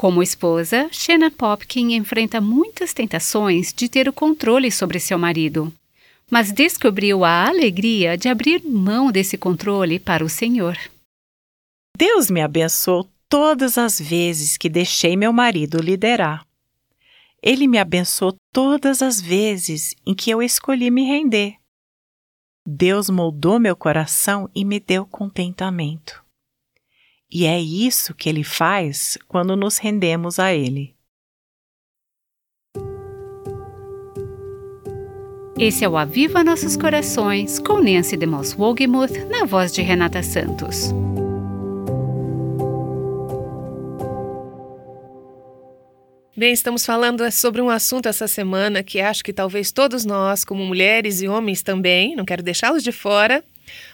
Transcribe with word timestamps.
Como 0.00 0.22
esposa, 0.22 0.88
Shannon 0.90 1.30
Popkin 1.30 1.92
enfrenta 1.92 2.40
muitas 2.40 2.94
tentações 2.94 3.70
de 3.70 3.86
ter 3.86 4.08
o 4.08 4.14
controle 4.14 4.72
sobre 4.72 4.98
seu 4.98 5.18
marido, 5.18 5.70
mas 6.30 6.50
descobriu 6.50 7.22
a 7.22 7.46
alegria 7.46 8.16
de 8.16 8.26
abrir 8.26 8.64
mão 8.64 9.12
desse 9.12 9.36
controle 9.36 9.98
para 9.98 10.24
o 10.24 10.28
Senhor. 10.30 10.74
Deus 11.94 12.30
me 12.30 12.40
abençoou 12.40 13.06
todas 13.28 13.76
as 13.76 14.00
vezes 14.00 14.56
que 14.56 14.70
deixei 14.70 15.18
meu 15.18 15.34
marido 15.34 15.82
liderar. 15.82 16.46
Ele 17.42 17.66
me 17.66 17.76
abençoou 17.76 18.34
todas 18.54 19.02
as 19.02 19.20
vezes 19.20 19.94
em 20.06 20.14
que 20.14 20.30
eu 20.30 20.42
escolhi 20.42 20.90
me 20.90 21.04
render. 21.04 21.56
Deus 22.66 23.10
moldou 23.10 23.60
meu 23.60 23.76
coração 23.76 24.48
e 24.54 24.64
me 24.64 24.80
deu 24.80 25.04
contentamento. 25.04 26.24
E 27.32 27.46
é 27.46 27.60
isso 27.60 28.12
que 28.12 28.28
ele 28.28 28.42
faz 28.42 29.16
quando 29.28 29.54
nos 29.54 29.78
rendemos 29.78 30.40
a 30.40 30.52
ele. 30.52 30.96
Esse 35.56 35.84
é 35.84 35.88
o 35.88 35.96
Aviva 35.96 36.42
Nossos 36.42 36.76
Corações 36.76 37.60
com 37.60 37.80
Nancy 37.80 38.16
DeMoss 38.16 38.56
Wogemuth 38.58 39.12
na 39.28 39.44
voz 39.44 39.72
de 39.72 39.82
Renata 39.82 40.22
Santos. 40.22 40.90
Bem, 46.36 46.52
estamos 46.52 46.86
falando 46.86 47.30
sobre 47.30 47.60
um 47.60 47.68
assunto 47.68 48.08
essa 48.08 48.26
semana 48.26 48.82
que 48.82 48.98
acho 48.98 49.22
que 49.22 49.32
talvez 49.32 49.70
todos 49.70 50.06
nós, 50.06 50.42
como 50.42 50.64
mulheres 50.64 51.20
e 51.20 51.28
homens 51.28 51.62
também, 51.62 52.16
não 52.16 52.24
quero 52.24 52.42
deixá-los 52.42 52.82
de 52.82 52.90
fora, 52.90 53.44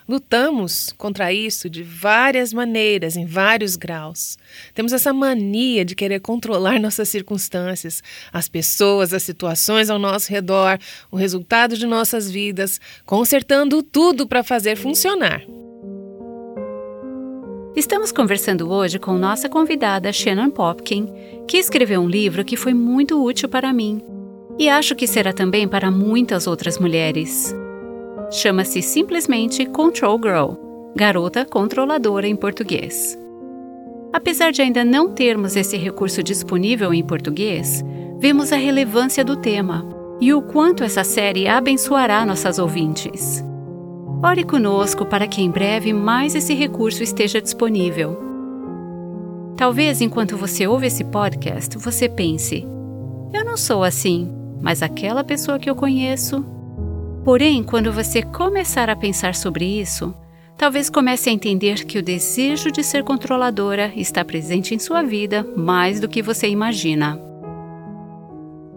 Lutamos 0.08 0.94
contra 0.96 1.32
isso 1.32 1.68
de 1.68 1.82
várias 1.82 2.52
maneiras, 2.52 3.16
em 3.16 3.26
vários 3.26 3.74
graus. 3.74 4.38
Temos 4.72 4.92
essa 4.92 5.12
mania 5.12 5.84
de 5.84 5.96
querer 5.96 6.20
controlar 6.20 6.78
nossas 6.80 7.08
circunstâncias, 7.08 8.02
as 8.32 8.48
pessoas, 8.48 9.12
as 9.12 9.22
situações 9.22 9.90
ao 9.90 9.98
nosso 9.98 10.30
redor, 10.30 10.78
o 11.10 11.16
resultado 11.16 11.76
de 11.76 11.86
nossas 11.86 12.30
vidas, 12.30 12.80
consertando 13.04 13.82
tudo 13.82 14.26
para 14.26 14.44
fazer 14.44 14.76
funcionar. 14.76 15.42
Estamos 17.74 18.10
conversando 18.10 18.70
hoje 18.70 18.98
com 18.98 19.18
nossa 19.18 19.48
convidada 19.48 20.12
Shannon 20.12 20.50
Popkin, 20.50 21.12
que 21.46 21.58
escreveu 21.58 22.00
um 22.00 22.08
livro 22.08 22.44
que 22.44 22.56
foi 22.56 22.72
muito 22.72 23.22
útil 23.22 23.48
para 23.48 23.72
mim 23.72 24.00
e 24.58 24.68
acho 24.68 24.94
que 24.94 25.06
será 25.06 25.32
também 25.32 25.68
para 25.68 25.90
muitas 25.90 26.46
outras 26.46 26.78
mulheres. 26.78 27.54
Chama-se 28.30 28.82
simplesmente 28.82 29.64
Control 29.66 30.18
Girl, 30.20 30.54
garota 30.96 31.44
controladora 31.44 32.26
em 32.26 32.34
português. 32.34 33.16
Apesar 34.12 34.50
de 34.50 34.62
ainda 34.62 34.84
não 34.84 35.12
termos 35.12 35.54
esse 35.54 35.76
recurso 35.76 36.22
disponível 36.22 36.92
em 36.92 37.04
português, 37.04 37.84
vemos 38.18 38.52
a 38.52 38.56
relevância 38.56 39.24
do 39.24 39.36
tema 39.36 39.86
e 40.20 40.34
o 40.34 40.42
quanto 40.42 40.82
essa 40.82 41.04
série 41.04 41.46
abençoará 41.46 42.26
nossas 42.26 42.58
ouvintes. 42.58 43.44
Ore 44.24 44.42
conosco 44.42 45.04
para 45.04 45.28
que 45.28 45.42
em 45.42 45.50
breve 45.50 45.92
mais 45.92 46.34
esse 46.34 46.52
recurso 46.52 47.02
esteja 47.02 47.40
disponível. 47.40 48.18
Talvez 49.56 50.00
enquanto 50.00 50.36
você 50.36 50.66
ouve 50.66 50.88
esse 50.88 51.04
podcast, 51.04 51.78
você 51.78 52.08
pense: 52.08 52.66
eu 53.32 53.44
não 53.44 53.56
sou 53.56 53.84
assim, 53.84 54.32
mas 54.60 54.82
aquela 54.82 55.22
pessoa 55.22 55.58
que 55.58 55.70
eu 55.70 55.76
conheço 55.76 56.44
Porém, 57.26 57.64
quando 57.64 57.90
você 57.90 58.22
começar 58.22 58.88
a 58.88 58.94
pensar 58.94 59.34
sobre 59.34 59.64
isso, 59.64 60.14
talvez 60.56 60.88
comece 60.88 61.28
a 61.28 61.32
entender 61.32 61.84
que 61.84 61.98
o 61.98 62.02
desejo 62.02 62.70
de 62.70 62.84
ser 62.84 63.02
controladora 63.02 63.92
está 63.96 64.24
presente 64.24 64.76
em 64.76 64.78
sua 64.78 65.02
vida 65.02 65.44
mais 65.56 65.98
do 65.98 66.06
que 66.06 66.22
você 66.22 66.46
imagina. 66.46 67.20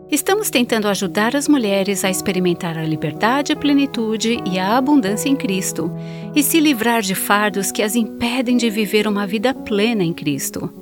Estamos 0.10 0.50
tentando 0.50 0.88
ajudar 0.88 1.36
as 1.36 1.48
mulheres 1.48 2.04
a 2.04 2.10
experimentar 2.10 2.76
a 2.76 2.84
liberdade, 2.84 3.54
a 3.54 3.56
plenitude 3.56 4.40
e 4.44 4.58
a 4.58 4.78
abundância 4.78 5.30
em 5.30 5.36
Cristo 5.36 5.92
e 6.36 6.42
se 6.42 6.60
livrar 6.60 7.04
de 7.04 7.14
fardos 7.14 7.72
que 7.72 7.84
as 7.84 7.96
impedem 7.96 8.58
de 8.58 8.68
viver 8.68 9.08
uma 9.08 9.28
vida 9.28 9.54
plena 9.54 10.04
em 10.04 10.12
Cristo. 10.12 10.74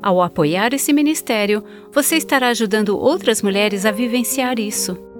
Ao 0.00 0.22
apoiar 0.22 0.72
esse 0.72 0.92
ministério, 0.92 1.64
você 1.92 2.14
estará 2.14 2.50
ajudando 2.50 2.96
outras 2.96 3.42
mulheres 3.42 3.84
a 3.84 3.90
vivenciar 3.90 4.60
isso. 4.60 5.12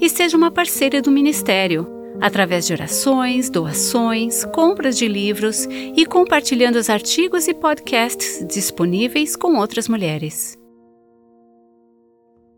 e 0.00 0.08
seja 0.08 0.38
uma 0.38 0.50
parceira 0.50 1.02
do 1.02 1.10
Ministério, 1.10 1.86
através 2.18 2.66
de 2.66 2.72
orações, 2.72 3.50
doações, 3.50 4.42
compras 4.46 4.96
de 4.96 5.06
livros 5.06 5.66
e 5.66 6.06
compartilhando 6.06 6.76
os 6.76 6.88
artigos 6.88 7.46
e 7.46 7.52
podcasts 7.52 8.42
disponíveis 8.48 9.36
com 9.36 9.58
outras 9.58 9.86
mulheres. 9.86 10.56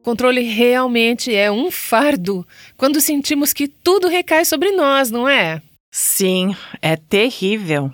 Controle 0.04 0.42
realmente 0.42 1.34
é 1.34 1.50
um 1.50 1.72
fardo 1.72 2.46
quando 2.76 3.00
sentimos 3.00 3.52
que 3.52 3.66
tudo 3.66 4.06
recai 4.06 4.44
sobre 4.44 4.70
nós, 4.70 5.10
não 5.10 5.28
é? 5.28 5.60
Sim, 5.90 6.54
é 6.80 6.94
terrível. 6.94 7.90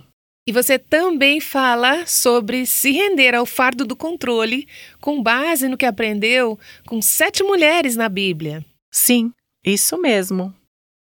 E 0.49 0.53
você 0.53 0.79
também 0.79 1.41
fala 1.41 2.07
sobre 2.07 2.65
se 2.65 2.91
render 2.91 3.35
ao 3.35 3.45
fardo 3.45 3.85
do 3.85 3.95
controle 3.95 4.67
com 4.99 5.23
base 5.23 5.69
no 5.69 5.77
que 5.77 5.85
aprendeu 5.85 6.59
com 6.87 7.03
sete 7.03 7.43
mulheres 7.43 7.97
na 7.97 8.09
Bíblia. 8.09 8.65
Sim, 8.91 9.31
isso 9.63 10.01
mesmo. 10.01 10.55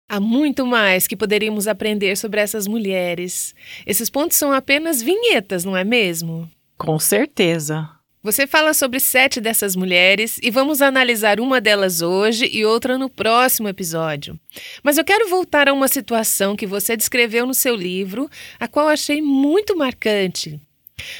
Há 0.09 0.19
muito 0.19 0.66
mais 0.66 1.07
que 1.07 1.16
poderíamos 1.16 1.66
aprender 1.66 2.18
sobre 2.18 2.41
essas 2.41 2.68
mulheres. 2.68 3.56
Esses 3.86 4.09
pontos 4.09 4.36
são 4.36 4.52
apenas 4.52 5.02
vinhetas, 5.02 5.63
não 5.63 5.78
é 5.78 5.86
mesmo? 5.86 6.52
Com 6.78 7.00
certeza. 7.00 7.90
Você 8.24 8.48
fala 8.48 8.74
sobre 8.74 9.00
sete 9.00 9.40
dessas 9.40 9.76
mulheres 9.76 10.40
e 10.42 10.50
vamos 10.50 10.82
analisar 10.82 11.40
uma 11.40 11.62
delas 11.62 12.02
hoje 12.02 12.50
e 12.52 12.66
outra 12.66 12.98
no 12.98 13.10
próximo 13.10 13.70
episódio. 13.70 14.40
Mas 14.82 14.98
eu 14.98 15.06
quero 15.06 15.30
voltar 15.30 15.70
a 15.70 15.74
uma 15.74 15.88
situação 15.88 16.56
que 16.56 16.66
você 16.66 16.98
descreveu 16.98 17.46
no 17.46 17.54
seu 17.54 17.76
livro, 17.76 18.28
a 18.60 18.68
qual 18.68 18.88
achei 18.88 19.22
muito 19.22 19.78
marcante. 19.78 20.60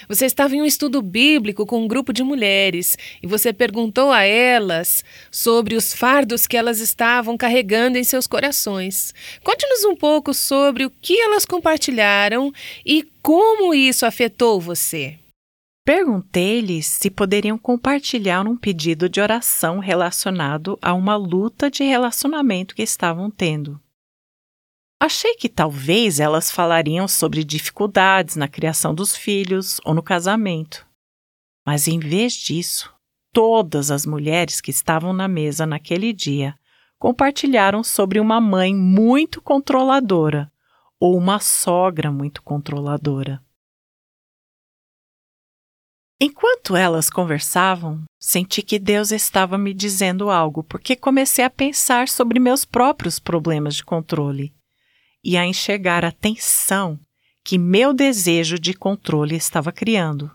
Você 0.10 0.26
estava 0.26 0.56
em 0.56 0.62
um 0.62 0.66
estudo 0.66 1.02
bíblico 1.04 1.64
com 1.64 1.84
um 1.84 1.88
grupo 1.88 2.12
de 2.12 2.24
mulheres 2.24 2.98
e 3.22 3.28
você 3.28 3.54
perguntou 3.54 4.12
a 4.12 4.24
elas 4.24 5.04
sobre 5.32 5.76
os 5.76 5.94
fardos 5.94 6.48
que 6.48 6.58
elas 6.58 6.80
estavam 6.80 7.38
carregando 7.38 8.00
em 8.00 8.04
seus 8.04 8.26
corações. 8.26 9.14
Conte-nos 9.44 9.86
um 9.86 9.96
pouco 9.96 10.34
sobre 10.34 10.84
o 10.84 10.90
que 10.90 11.22
elas 11.22 11.46
compartilharam 11.46 12.52
e 12.84 13.06
como 13.22 13.72
isso 13.72 14.04
afetou 14.04 14.60
você. 14.60 15.20
Perguntei-lhes 15.88 16.86
se 16.86 17.10
poderiam 17.10 17.58
compartilhar 17.58 18.46
um 18.46 18.58
pedido 18.58 19.08
de 19.08 19.22
oração 19.22 19.80
relacionado 19.80 20.78
a 20.82 20.94
uma 20.94 21.16
luta 21.16 21.72
de 21.72 21.82
relacionamento 21.82 22.76
que 22.76 22.82
estavam 22.82 23.32
tendo. 23.32 23.80
Achei 25.00 25.36
que 25.36 25.48
talvez 25.48 26.20
elas 26.20 26.52
falariam 26.52 27.08
sobre 27.08 27.42
dificuldades 27.42 28.36
na 28.36 28.50
criação 28.50 28.94
dos 28.94 29.16
filhos 29.16 29.80
ou 29.86 29.94
no 29.94 30.04
casamento. 30.04 30.86
Mas 31.66 31.88
em 31.88 32.00
vez 32.00 32.34
disso, 32.34 32.94
todas 33.32 33.90
as 33.90 34.06
mulheres 34.06 34.60
que 34.60 34.72
estavam 34.72 35.14
na 35.14 35.30
mesa 35.30 35.66
naquele 35.66 36.12
dia 36.12 36.60
compartilharam 37.00 37.82
sobre 37.82 38.20
uma 38.20 38.42
mãe 38.42 38.76
muito 38.76 39.42
controladora 39.42 40.52
ou 41.00 41.18
uma 41.18 41.40
sogra 41.40 42.12
muito 42.12 42.44
controladora. 42.44 43.42
Enquanto 46.20 46.76
elas 46.76 47.12
conversavam, 47.12 48.04
senti 48.20 48.64
que 48.64 48.80
Deus 48.80 49.12
estava 49.12 49.56
me 49.56 49.72
dizendo 49.72 50.32
algo, 50.32 50.64
porque 50.64 50.96
comecei 50.96 51.46
a 51.46 51.50
pensar 51.50 52.10
sobre 52.10 52.40
meus 52.40 52.66
próprios 52.66 53.20
problemas 53.20 53.76
de 53.76 53.86
controle 53.86 54.52
e 55.24 55.38
a 55.38 55.46
enxergar 55.46 56.04
a 56.04 56.12
tensão 56.12 57.00
que 57.44 57.60
meu 57.60 57.94
desejo 57.94 58.58
de 58.58 58.74
controle 58.74 59.36
estava 59.36 59.72
criando. 59.72 60.32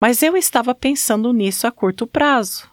Mas 0.00 0.22
eu 0.22 0.36
estava 0.36 0.72
pensando 0.72 1.32
nisso 1.32 1.66
a 1.66 1.72
curto 1.72 2.06
prazo. 2.06 2.70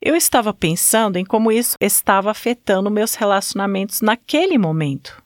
Eu 0.00 0.14
estava 0.14 0.54
pensando 0.54 1.16
em 1.16 1.24
como 1.24 1.50
isso 1.50 1.76
estava 1.80 2.30
afetando 2.30 2.88
meus 2.88 3.14
relacionamentos 3.14 4.00
naquele 4.00 4.56
momento. 4.58 5.23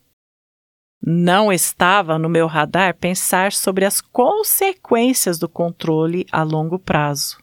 Não 1.01 1.53
estava 1.53 2.19
no 2.19 2.29
meu 2.29 2.47
radar 2.47 2.95
pensar 2.97 3.53
sobre 3.53 3.85
as 3.85 4.01
consequências 4.01 5.39
do 5.39 5.49
controle 5.49 6.27
a 6.33 6.43
longo 6.43 6.79
prazo. 6.79 7.39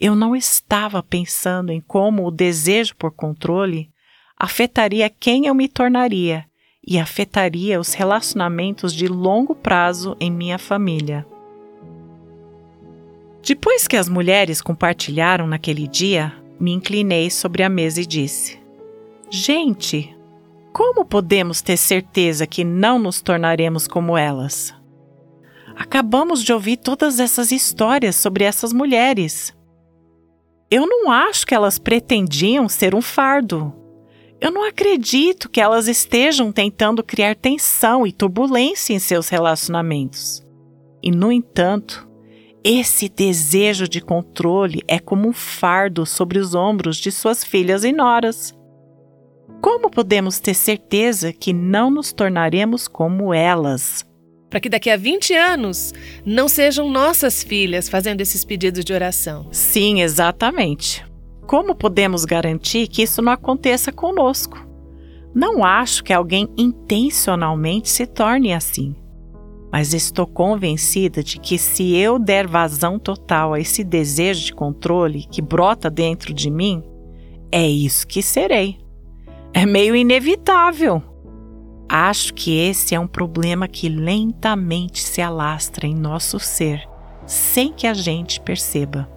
Eu 0.00 0.14
não 0.14 0.34
estava 0.34 1.02
pensando 1.02 1.70
em 1.70 1.80
como 1.80 2.26
o 2.26 2.30
desejo 2.30 2.96
por 2.96 3.12
controle 3.12 3.90
afetaria 4.36 5.08
quem 5.08 5.46
eu 5.46 5.54
me 5.54 5.68
tornaria 5.68 6.44
e 6.86 6.98
afetaria 6.98 7.78
os 7.78 7.94
relacionamentos 7.94 8.92
de 8.92 9.06
longo 9.06 9.54
prazo 9.54 10.16
em 10.18 10.30
minha 10.30 10.58
família. 10.58 11.26
Depois 13.44 13.86
que 13.86 13.96
as 13.96 14.08
mulheres 14.08 14.60
compartilharam 14.60 15.46
naquele 15.46 15.86
dia, 15.86 16.32
me 16.58 16.72
inclinei 16.72 17.28
sobre 17.30 17.62
a 17.62 17.68
mesa 17.68 18.00
e 18.00 18.06
disse: 18.06 18.58
Gente, 19.30 20.16
Como 20.72 21.04
podemos 21.04 21.60
ter 21.60 21.76
certeza 21.76 22.46
que 22.46 22.64
não 22.64 22.98
nos 22.98 23.20
tornaremos 23.20 23.86
como 23.86 24.16
elas? 24.16 24.74
Acabamos 25.76 26.42
de 26.42 26.52
ouvir 26.52 26.78
todas 26.78 27.20
essas 27.20 27.52
histórias 27.52 28.16
sobre 28.16 28.44
essas 28.44 28.72
mulheres. 28.72 29.54
Eu 30.70 30.86
não 30.86 31.10
acho 31.10 31.46
que 31.46 31.54
elas 31.54 31.78
pretendiam 31.78 32.68
ser 32.70 32.94
um 32.94 33.02
fardo. 33.02 33.74
Eu 34.40 34.50
não 34.50 34.66
acredito 34.66 35.50
que 35.50 35.60
elas 35.60 35.88
estejam 35.88 36.50
tentando 36.50 37.02
criar 37.02 37.36
tensão 37.36 38.06
e 38.06 38.12
turbulência 38.12 38.94
em 38.94 38.98
seus 38.98 39.28
relacionamentos. 39.28 40.42
E, 41.02 41.10
no 41.10 41.30
entanto, 41.30 42.08
esse 42.64 43.08
desejo 43.10 43.86
de 43.86 44.00
controle 44.00 44.82
é 44.88 44.98
como 44.98 45.28
um 45.28 45.32
fardo 45.32 46.06
sobre 46.06 46.38
os 46.38 46.54
ombros 46.54 46.96
de 46.96 47.12
suas 47.12 47.44
filhas 47.44 47.84
e 47.84 47.92
noras. 47.92 48.54
Como 49.62 49.88
podemos 49.88 50.40
ter 50.40 50.54
certeza 50.54 51.32
que 51.32 51.52
não 51.52 51.88
nos 51.88 52.12
tornaremos 52.12 52.88
como 52.88 53.32
elas? 53.32 54.04
Para 54.50 54.58
que 54.58 54.68
daqui 54.68 54.90
a 54.90 54.96
20 54.96 55.32
anos 55.34 55.94
não 56.26 56.48
sejam 56.48 56.90
nossas 56.90 57.44
filhas 57.44 57.88
fazendo 57.88 58.20
esses 58.20 58.44
pedidos 58.44 58.84
de 58.84 58.92
oração. 58.92 59.46
Sim, 59.52 60.02
exatamente. 60.02 61.06
Como 61.46 61.76
podemos 61.76 62.24
garantir 62.24 62.88
que 62.88 63.02
isso 63.02 63.22
não 63.22 63.32
aconteça 63.32 63.92
conosco? 63.92 64.58
Não 65.32 65.64
acho 65.64 66.02
que 66.02 66.12
alguém 66.12 66.48
intencionalmente 66.58 67.88
se 67.88 68.04
torne 68.04 68.52
assim 68.52 68.96
mas 69.72 69.94
estou 69.94 70.26
convencida 70.26 71.22
de 71.22 71.40
que 71.40 71.56
se 71.56 71.96
eu 71.96 72.18
der 72.18 72.46
vazão 72.46 72.98
total 72.98 73.54
a 73.54 73.60
esse 73.60 73.82
desejo 73.82 74.44
de 74.44 74.52
controle 74.52 75.26
que 75.30 75.40
brota 75.40 75.88
dentro 75.88 76.34
de 76.34 76.50
mim, 76.50 76.82
é 77.50 77.66
isso 77.66 78.06
que 78.06 78.22
serei. 78.22 78.81
É 79.54 79.66
meio 79.66 79.94
inevitável. 79.94 81.02
Acho 81.88 82.32
que 82.32 82.58
esse 82.58 82.94
é 82.94 83.00
um 83.00 83.06
problema 83.06 83.68
que 83.68 83.88
lentamente 83.88 85.02
se 85.02 85.20
alastra 85.20 85.86
em 85.86 85.94
nosso 85.94 86.40
ser, 86.40 86.88
sem 87.26 87.70
que 87.70 87.86
a 87.86 87.92
gente 87.92 88.40
perceba. 88.40 89.08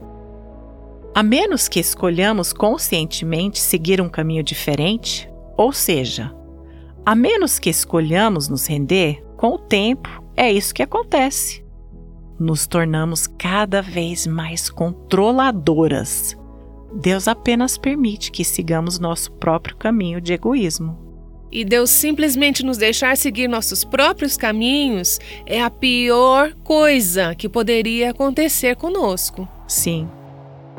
A 1.16 1.24
menos 1.24 1.70
que 1.70 1.80
escolhamos 1.80 2.52
conscientemente 2.52 3.60
seguir 3.60 4.02
um 4.02 4.10
caminho 4.10 4.44
diferente, 4.44 5.30
ou 5.56 5.72
seja, 5.72 6.36
a 7.06 7.16
menos 7.16 7.58
que 7.58 7.70
escolhamos 7.70 8.50
nos 8.50 8.68
render, 8.68 9.24
com 9.38 9.54
o 9.54 9.58
tempo 9.58 10.22
é 10.36 10.52
isso 10.52 10.74
que 10.74 10.84
acontece. 10.84 11.64
Nos 12.38 12.68
tornamos 12.68 13.26
cada 13.26 13.82
vez 13.82 14.28
mais 14.28 14.70
controladoras. 14.70 16.36
Deus 16.96 17.28
apenas 17.28 17.78
permite 17.78 18.32
que 18.32 18.46
sigamos 18.46 18.98
nosso 18.98 19.32
próprio 19.34 19.76
caminho 19.76 20.22
de 20.22 20.34
egoísmo. 20.34 20.98
E 21.52 21.64
Deus 21.64 21.90
simplesmente 21.90 22.64
nos 22.64 22.78
deixar 22.78 23.16
seguir 23.18 23.48
nossos 23.48 23.84
próprios 23.84 24.36
caminhos 24.36 25.20
é 25.46 25.62
a 25.62 25.70
pior 25.70 26.54
coisa 26.64 27.36
que 27.36 27.48
poderia 27.48 28.12
acontecer 28.12 28.76
conosco. 28.76 29.48
Sim, 29.68 30.08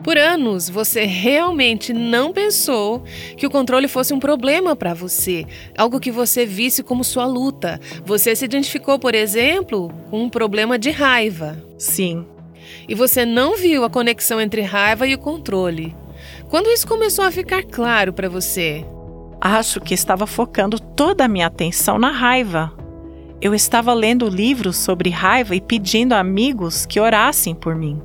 por 0.06 0.16
anos, 0.16 0.68
você 0.68 1.04
realmente 1.04 1.92
não 1.92 2.32
pensou 2.32 3.02
que 3.36 3.44
o 3.44 3.50
controle 3.50 3.88
fosse 3.88 4.14
um 4.14 4.20
problema 4.20 4.76
para 4.76 4.94
você, 4.94 5.44
algo 5.76 5.98
que 5.98 6.12
você 6.12 6.46
visse 6.46 6.82
como 6.82 7.02
sua 7.02 7.26
luta. 7.26 7.80
Você 8.04 8.36
se 8.36 8.44
identificou, 8.44 9.00
por 9.00 9.16
exemplo, 9.16 9.90
com 10.08 10.22
um 10.22 10.30
problema 10.30 10.78
de 10.78 10.90
raiva. 10.90 11.60
Sim. 11.76 12.24
E 12.88 12.94
você 12.94 13.26
não 13.26 13.56
viu 13.56 13.82
a 13.82 13.90
conexão 13.90 14.40
entre 14.40 14.60
raiva 14.60 15.06
e 15.08 15.14
o 15.14 15.18
controle. 15.18 15.92
Quando 16.48 16.68
isso 16.68 16.86
começou 16.86 17.24
a 17.24 17.30
ficar 17.30 17.64
claro 17.64 18.12
para 18.12 18.28
você? 18.28 18.86
Acho 19.40 19.80
que 19.80 19.94
estava 19.94 20.26
focando 20.26 20.78
toda 20.78 21.24
a 21.24 21.28
minha 21.28 21.48
atenção 21.48 21.98
na 21.98 22.10
raiva. 22.10 22.72
Eu 23.40 23.52
estava 23.52 23.92
lendo 23.92 24.28
livros 24.28 24.76
sobre 24.76 25.10
raiva 25.10 25.56
e 25.56 25.60
pedindo 25.60 26.12
a 26.14 26.20
amigos 26.20 26.86
que 26.86 27.00
orassem 27.00 27.54
por 27.54 27.74
mim. 27.74 28.00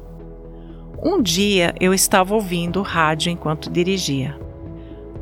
Um 1.03 1.21
dia 1.21 1.73
eu 1.79 1.93
estava 1.93 2.33
ouvindo 2.33 2.81
rádio 2.81 3.31
enquanto 3.31 3.69
dirigia. 3.69 4.37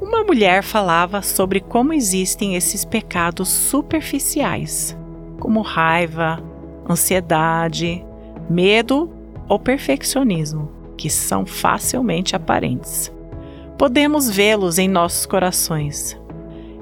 Uma 0.01 0.23
mulher 0.23 0.63
falava 0.63 1.21
sobre 1.21 1.59
como 1.59 1.93
existem 1.93 2.55
esses 2.55 2.85
pecados 2.85 3.49
superficiais, 3.49 4.97
como 5.39 5.61
raiva, 5.61 6.41
ansiedade, 6.89 8.03
medo 8.49 9.11
ou 9.47 9.59
perfeccionismo, 9.59 10.78
que 10.99 11.09
são 11.09 11.45
facilmente 11.45 12.35
aparentes. 12.35 13.09
Podemos 13.77 14.29
vê-los 14.29 14.77
em 14.77 14.89
nossos 14.89 15.25
corações. 15.25 16.19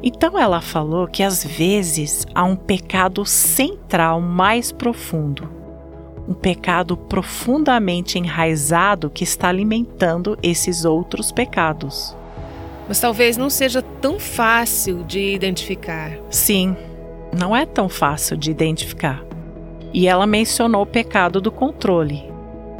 Então 0.01 0.37
ela 0.37 0.59
falou 0.59 1.07
que 1.07 1.21
às 1.21 1.43
vezes 1.43 2.25
há 2.33 2.43
um 2.43 2.55
pecado 2.55 3.23
central 3.25 4.19
mais 4.19 4.71
profundo 4.71 5.57
um 6.27 6.33
pecado 6.33 6.97
profundamente 6.97 8.19
enraizado 8.19 9.09
que 9.09 9.23
está 9.23 9.47
alimentando 9.47 10.37
esses 10.43 10.83
outros 10.83 11.31
pecados. 11.31 12.15
Mas 12.87 12.99
talvez 12.99 13.37
não 13.37 13.49
seja 13.49 13.81
tão 13.81 14.19
fácil 14.19 15.03
de 15.05 15.33
identificar. 15.33 16.17
Sim, 16.29 16.75
não 17.31 17.55
é 17.55 17.65
tão 17.65 17.87
fácil 17.87 18.35
de 18.35 18.51
identificar. 18.51 19.23
E 19.93 20.07
ela 20.07 20.27
mencionou 20.27 20.81
o 20.81 20.85
pecado 20.85 21.39
do 21.39 21.51
controle. 21.51 22.26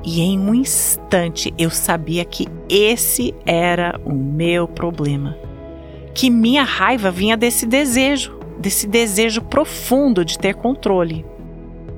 E 0.09 0.21
em 0.21 0.39
um 0.39 0.55
instante 0.55 1.53
eu 1.57 1.69
sabia 1.69 2.23
que 2.23 2.47
esse 2.69 3.35
era 3.45 3.99
o 4.05 4.13
meu 4.13 4.65
problema. 4.65 5.37
Que 6.13 6.29
minha 6.29 6.63
raiva 6.63 7.11
vinha 7.11 7.35
desse 7.35 7.65
desejo, 7.65 8.39
desse 8.57 8.87
desejo 8.87 9.41
profundo 9.41 10.23
de 10.23 10.39
ter 10.39 10.55
controle. 10.55 11.25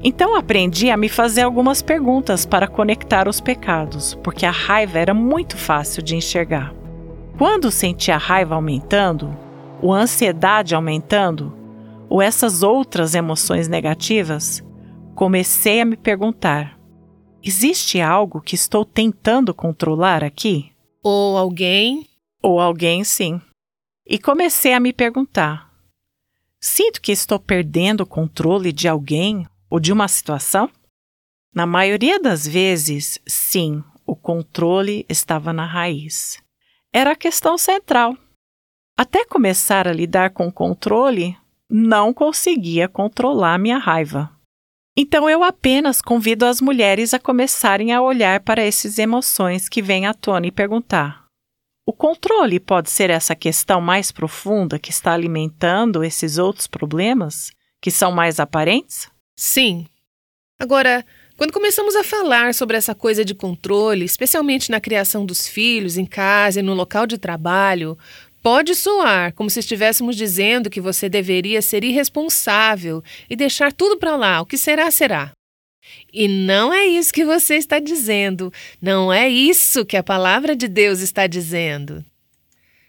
Então 0.04 0.36
aprendi 0.36 0.90
a 0.90 0.98
me 0.98 1.08
fazer 1.08 1.44
algumas 1.44 1.84
perguntas 1.84 2.48
para 2.48 2.68
conectar 2.68 3.28
os 3.28 3.40
pecados, 3.40 4.18
porque 4.24 4.44
a 4.44 4.52
raiva 4.52 4.98
era 4.98 5.14
muito 5.14 5.56
fácil 5.56 6.02
de 6.02 6.16
enxergar. 6.16 6.74
Quando 7.38 7.70
senti 7.70 8.12
a 8.12 8.18
raiva 8.18 8.56
aumentando, 8.56 9.38
ou 9.84 9.94
a 9.94 10.00
ansiedade 10.00 10.74
aumentando, 10.74 11.54
ou 12.10 12.24
essas 12.24 12.64
outras 12.64 13.14
emoções 13.14 13.68
negativas, 13.68 14.64
comecei 15.14 15.82
a 15.82 15.86
me 15.86 15.96
perguntar: 15.96 16.79
existe 17.44 18.00
algo 18.02 18.42
que 18.42 18.56
estou 18.56 18.86
tentando 18.86 19.54
controlar 19.54 20.24
aqui? 20.24 20.72
Ou 21.04 21.38
alguém? 21.38 22.08
Ou 22.42 22.60
alguém, 22.60 23.04
sim. 23.04 23.42
E 24.06 24.18
comecei 24.18 24.74
a 24.74 24.80
me 24.80 24.92
perguntar: 24.92 25.72
sinto 26.60 27.02
que 27.02 27.12
estou 27.12 27.40
perdendo 27.40 28.02
o 28.02 28.08
controle 28.08 28.72
de 28.72 28.88
alguém 28.88 29.48
ou 29.70 29.80
de 29.80 29.94
uma 29.94 30.08
situação? 30.08 30.70
Na 31.54 31.66
maioria 31.66 32.20
das 32.20 32.48
vezes, 32.48 33.20
sim, 33.28 33.84
o 34.06 34.16
controle 34.16 35.06
estava 35.10 35.52
na 35.52 35.66
raiz. 35.66 36.42
Era 36.92 37.12
a 37.12 37.16
questão 37.16 37.58
central. 37.58 38.18
Até 38.98 39.26
começar 39.26 39.88
a 39.88 39.94
lidar 39.94 40.32
com 40.32 40.48
o 40.48 40.52
controle, 40.52 41.38
não 41.70 42.14
conseguia 42.14 42.88
controlar 42.88 43.58
minha 43.58 43.78
raiva. 43.78 44.32
Então 44.98 45.30
eu 45.30 45.44
apenas 45.44 46.02
convido 46.02 46.46
as 46.46 46.60
mulheres 46.60 47.14
a 47.14 47.20
começarem 47.20 47.94
a 47.94 48.02
olhar 48.02 48.42
para 48.42 48.62
essas 48.62 49.00
emoções 49.00 49.70
que 49.70 49.82
vêm 49.82 50.06
à 50.06 50.14
tona 50.14 50.48
e 50.48 50.52
perguntar: 50.52 51.26
o 51.90 51.92
controle 51.92 52.60
pode 52.60 52.92
ser 52.92 53.10
essa 53.10 53.36
questão 53.36 53.82
mais 53.82 54.12
profunda 54.12 54.78
que 54.78 54.92
está 54.92 55.12
alimentando 55.12 56.04
esses 56.04 56.38
outros 56.38 56.68
problemas, 56.68 57.52
que 57.82 57.90
são 57.90 58.12
mais 58.12 58.40
aparentes? 58.40 59.10
Sim. 59.36 59.88
Agora, 60.60 61.04
quando 61.36 61.52
começamos 61.52 61.96
a 61.96 62.04
falar 62.04 62.54
sobre 62.54 62.78
essa 62.78 62.94
coisa 62.94 63.26
de 63.26 63.34
controle, 63.34 64.06
especialmente 64.06 64.70
na 64.70 64.80
criação 64.80 65.26
dos 65.26 65.48
filhos, 65.48 65.98
em 65.98 66.06
casa 66.06 66.60
e 66.60 66.62
no 66.62 66.74
local 66.74 67.08
de 67.08 67.18
trabalho, 67.18 67.98
pode 68.42 68.76
soar 68.76 69.34
como 69.34 69.50
se 69.50 69.60
estivéssemos 69.60 70.16
dizendo 70.16 70.70
que 70.70 70.82
você 70.82 71.10
deveria 71.10 71.62
ser 71.62 71.84
irresponsável 71.84 73.04
e 73.30 73.36
deixar 73.36 73.72
tudo 73.72 73.98
para 73.98 74.16
lá, 74.16 74.42
o 74.42 74.46
que 74.46 74.58
será, 74.58 74.90
será. 74.92 75.32
E 76.14 76.28
não 76.28 76.74
é 76.74 76.86
isso 76.86 77.14
que 77.14 77.26
você 77.26 77.56
está 77.56 77.80
dizendo, 77.80 78.52
não 78.82 79.12
é 79.12 79.30
isso 79.30 79.86
que 79.86 79.98
a 79.98 80.04
palavra 80.04 80.56
de 80.56 80.68
Deus 80.68 81.00
está 81.00 81.28
dizendo. 81.28 82.04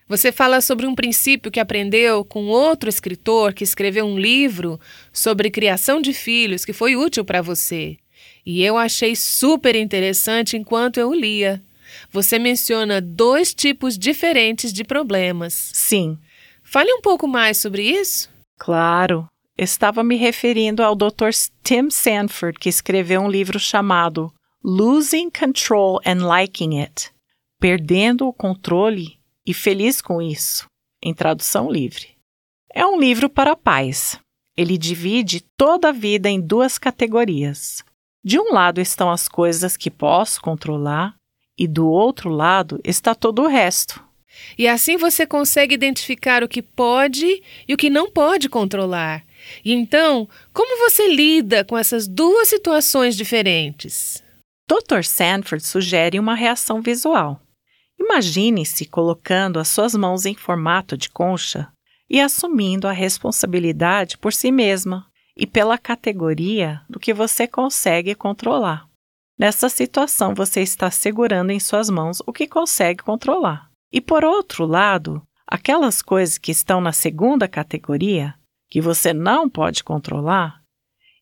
Você 0.08 0.32
fala 0.32 0.60
sobre 0.60 0.86
um 0.86 0.94
princípio 0.94 1.52
que 1.52 1.60
aprendeu 1.60 2.24
com 2.24 2.46
outro 2.46 2.88
escritor 2.88 3.54
que 3.54 3.62
escreveu 3.62 4.04
um 4.04 4.18
livro 4.18 4.80
sobre 5.12 5.52
criação 5.52 6.00
de 6.00 6.12
filhos 6.12 6.64
que 6.64 6.72
foi 6.72 6.96
útil 6.96 7.24
para 7.24 7.40
você. 7.40 7.96
E 8.44 8.64
eu 8.64 8.76
achei 8.76 9.14
super 9.14 9.76
interessante 9.76 10.56
enquanto 10.56 10.98
eu 10.98 11.14
lia. 11.14 11.62
Você 12.10 12.38
menciona 12.38 13.00
dois 13.00 13.54
tipos 13.54 13.98
diferentes 13.98 14.72
de 14.72 14.84
problemas. 14.84 15.70
Sim. 15.74 16.18
Fale 16.62 16.92
um 16.92 17.00
pouco 17.00 17.26
mais 17.26 17.58
sobre 17.58 17.82
isso. 17.82 18.28
Claro. 18.58 19.26
Estava 19.56 20.02
me 20.02 20.16
referindo 20.16 20.82
ao 20.82 20.94
Dr. 20.94 21.30
Tim 21.62 21.90
Sanford, 21.90 22.58
que 22.58 22.68
escreveu 22.68 23.20
um 23.20 23.30
livro 23.30 23.58
chamado 23.58 24.32
Losing 24.64 25.30
Control 25.30 26.00
and 26.06 26.26
Liking 26.26 26.80
It 26.80 27.10
Perdendo 27.60 28.26
o 28.26 28.32
Controle 28.32 29.18
e 29.46 29.52
feliz 29.52 30.00
com 30.00 30.22
isso, 30.22 30.64
em 31.02 31.12
tradução 31.12 31.70
livre. 31.70 32.16
É 32.72 32.86
um 32.86 32.98
livro 32.98 33.28
para 33.28 33.54
pais. 33.54 34.18
Ele 34.56 34.78
divide 34.78 35.42
toda 35.58 35.90
a 35.90 35.92
vida 35.92 36.30
em 36.30 36.40
duas 36.40 36.78
categorias. 36.78 37.84
De 38.24 38.38
um 38.38 38.54
lado 38.54 38.80
estão 38.80 39.10
as 39.10 39.28
coisas 39.28 39.76
que 39.76 39.90
posso 39.90 40.40
controlar, 40.40 41.14
e 41.60 41.68
do 41.68 41.86
outro 41.86 42.30
lado 42.30 42.80
está 42.82 43.14
todo 43.14 43.42
o 43.42 43.46
resto. 43.46 44.02
E 44.56 44.66
assim 44.66 44.96
você 44.96 45.26
consegue 45.26 45.74
identificar 45.74 46.42
o 46.42 46.48
que 46.48 46.62
pode 46.62 47.42
e 47.68 47.74
o 47.74 47.76
que 47.76 47.90
não 47.90 48.10
pode 48.10 48.48
controlar. 48.48 49.22
E 49.62 49.74
então, 49.74 50.26
como 50.54 50.78
você 50.88 51.06
lida 51.08 51.62
com 51.62 51.76
essas 51.76 52.08
duas 52.08 52.48
situações 52.48 53.14
diferentes? 53.14 54.24
Dr. 54.66 55.02
Sanford 55.02 55.62
sugere 55.62 56.18
uma 56.18 56.34
reação 56.34 56.80
visual. 56.80 57.38
Imagine-se 57.98 58.86
colocando 58.86 59.58
as 59.58 59.68
suas 59.68 59.94
mãos 59.94 60.24
em 60.24 60.34
formato 60.34 60.96
de 60.96 61.10
concha 61.10 61.68
e 62.08 62.18
assumindo 62.20 62.88
a 62.88 62.92
responsabilidade 62.92 64.16
por 64.16 64.32
si 64.32 64.50
mesma 64.50 65.06
e 65.36 65.46
pela 65.46 65.76
categoria 65.76 66.80
do 66.88 66.98
que 66.98 67.12
você 67.12 67.46
consegue 67.46 68.14
controlar. 68.14 68.89
Nessa 69.40 69.70
situação, 69.70 70.34
você 70.34 70.60
está 70.60 70.90
segurando 70.90 71.50
em 71.50 71.58
suas 71.58 71.88
mãos 71.88 72.20
o 72.26 72.32
que 72.32 72.46
consegue 72.46 73.02
controlar. 73.02 73.70
E 73.90 73.98
por 73.98 74.22
outro 74.22 74.66
lado, 74.66 75.26
aquelas 75.46 76.02
coisas 76.02 76.36
que 76.36 76.50
estão 76.52 76.78
na 76.78 76.92
segunda 76.92 77.48
categoria, 77.48 78.34
que 78.68 78.82
você 78.82 79.14
não 79.14 79.48
pode 79.48 79.82
controlar, 79.82 80.62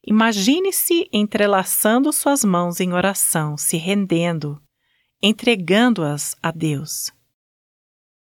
imagine-se 0.04 1.08
entrelaçando 1.12 2.12
suas 2.12 2.42
mãos 2.42 2.80
em 2.80 2.92
oração, 2.92 3.56
se 3.56 3.76
rendendo, 3.76 4.60
entregando-as 5.22 6.34
a 6.42 6.50
Deus. 6.50 7.12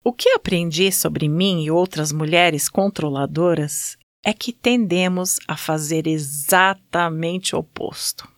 O 0.04 0.14
que 0.14 0.30
aprendi 0.30 0.92
sobre 0.92 1.28
mim 1.28 1.64
e 1.64 1.72
outras 1.72 2.12
mulheres 2.12 2.70
controladoras 2.70 3.98
é 4.24 4.34
que 4.36 4.54
tendemos 4.54 5.40
a 5.48 5.58
fazer 5.58 6.06
exatamente 6.06 7.56
o 7.56 7.60
oposto. 7.60 8.30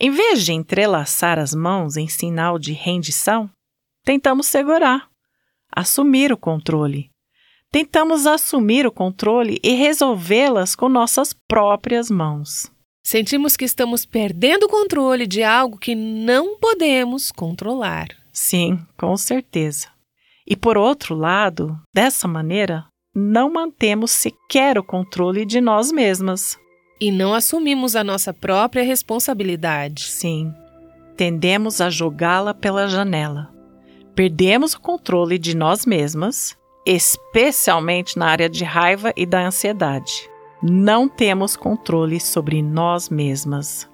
Em 0.00 0.10
vez 0.10 0.44
de 0.44 0.52
entrelaçar 0.52 1.40
as 1.40 1.52
mãos 1.52 1.96
em 1.96 2.06
sinal 2.06 2.56
de 2.56 2.72
rendição, 2.72 3.50
tentamos 4.04 4.46
segurar, 4.46 5.08
assumir 5.74 6.32
o 6.32 6.36
controle. 6.36 7.10
Tentamos 7.70 8.24
assumir 8.24 8.86
o 8.86 8.92
controle 8.92 9.58
e 9.62 9.74
resolvê-las 9.74 10.76
com 10.76 10.88
nossas 10.88 11.34
próprias 11.48 12.10
mãos. 12.10 12.70
Sentimos 13.04 13.56
que 13.56 13.64
estamos 13.64 14.06
perdendo 14.06 14.66
o 14.66 14.68
controle 14.68 15.26
de 15.26 15.42
algo 15.42 15.76
que 15.76 15.94
não 15.94 16.58
podemos 16.58 17.32
controlar. 17.32 18.08
Sim, 18.32 18.78
com 18.96 19.16
certeza. 19.16 19.88
E 20.46 20.54
por 20.54 20.78
outro 20.78 21.14
lado, 21.14 21.76
dessa 21.92 22.28
maneira, 22.28 22.86
não 23.14 23.50
mantemos 23.50 24.12
sequer 24.12 24.78
o 24.78 24.84
controle 24.84 25.44
de 25.44 25.60
nós 25.60 25.90
mesmas. 25.90 26.56
E 27.00 27.12
não 27.12 27.32
assumimos 27.32 27.94
a 27.94 28.02
nossa 28.02 28.34
própria 28.34 28.82
responsabilidade. 28.82 30.04
Sim, 30.04 30.52
tendemos 31.16 31.80
a 31.80 31.90
jogá-la 31.90 32.52
pela 32.52 32.88
janela. 32.88 33.50
Perdemos 34.14 34.74
o 34.74 34.80
controle 34.80 35.38
de 35.38 35.56
nós 35.56 35.86
mesmas, 35.86 36.56
especialmente 36.84 38.18
na 38.18 38.26
área 38.26 38.48
de 38.48 38.64
raiva 38.64 39.12
e 39.16 39.24
da 39.24 39.46
ansiedade. 39.46 40.28
Não 40.60 41.08
temos 41.08 41.56
controle 41.56 42.18
sobre 42.18 42.60
nós 42.62 43.08
mesmas. 43.08 43.88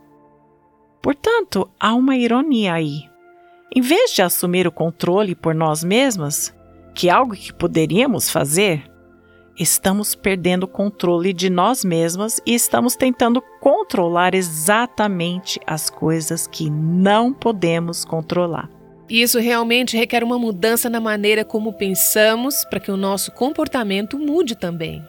Portanto, 1.03 1.69
há 1.79 1.95
uma 1.95 2.17
ironia 2.17 2.73
aí. 2.73 3.03
Em 3.77 3.83
vez 3.83 4.13
de 4.13 4.23
assumir 4.23 4.67
o 4.67 4.73
controle 4.73 5.35
por 5.35 5.55
nós 5.55 5.85
mesmas, 5.85 6.55
que 6.95 7.11
é 7.11 7.13
algo 7.13 7.35
que 7.35 7.53
poderíamos 7.53 8.31
fazer, 8.31 8.91
estamos 9.59 10.15
perdendo 10.15 10.65
o 10.65 10.69
controle 10.69 11.33
de 11.33 11.49
nós 11.49 11.85
mesmas 11.85 12.41
e 12.45 12.55
estamos 12.55 12.97
tentando 12.97 13.43
controlar 13.61 14.35
exatamente 14.35 15.61
as 15.67 15.89
coisas 15.89 16.47
que 16.47 16.69
não 16.71 17.33
podemos 17.33 18.05
controlar. 18.05 18.69
E 19.09 19.23
isso 19.23 19.39
realmente 19.39 19.97
requer 19.97 20.25
uma 20.25 20.39
mudança 20.39 20.89
na 20.89 21.01
maneira 21.01 21.45
como 21.45 21.73
pensamos 21.73 22.65
para 22.65 22.81
que 22.81 22.91
o 22.91 22.97
nosso 22.97 23.31
comportamento 23.33 24.19
mude 24.19 24.57
também. 24.57 25.05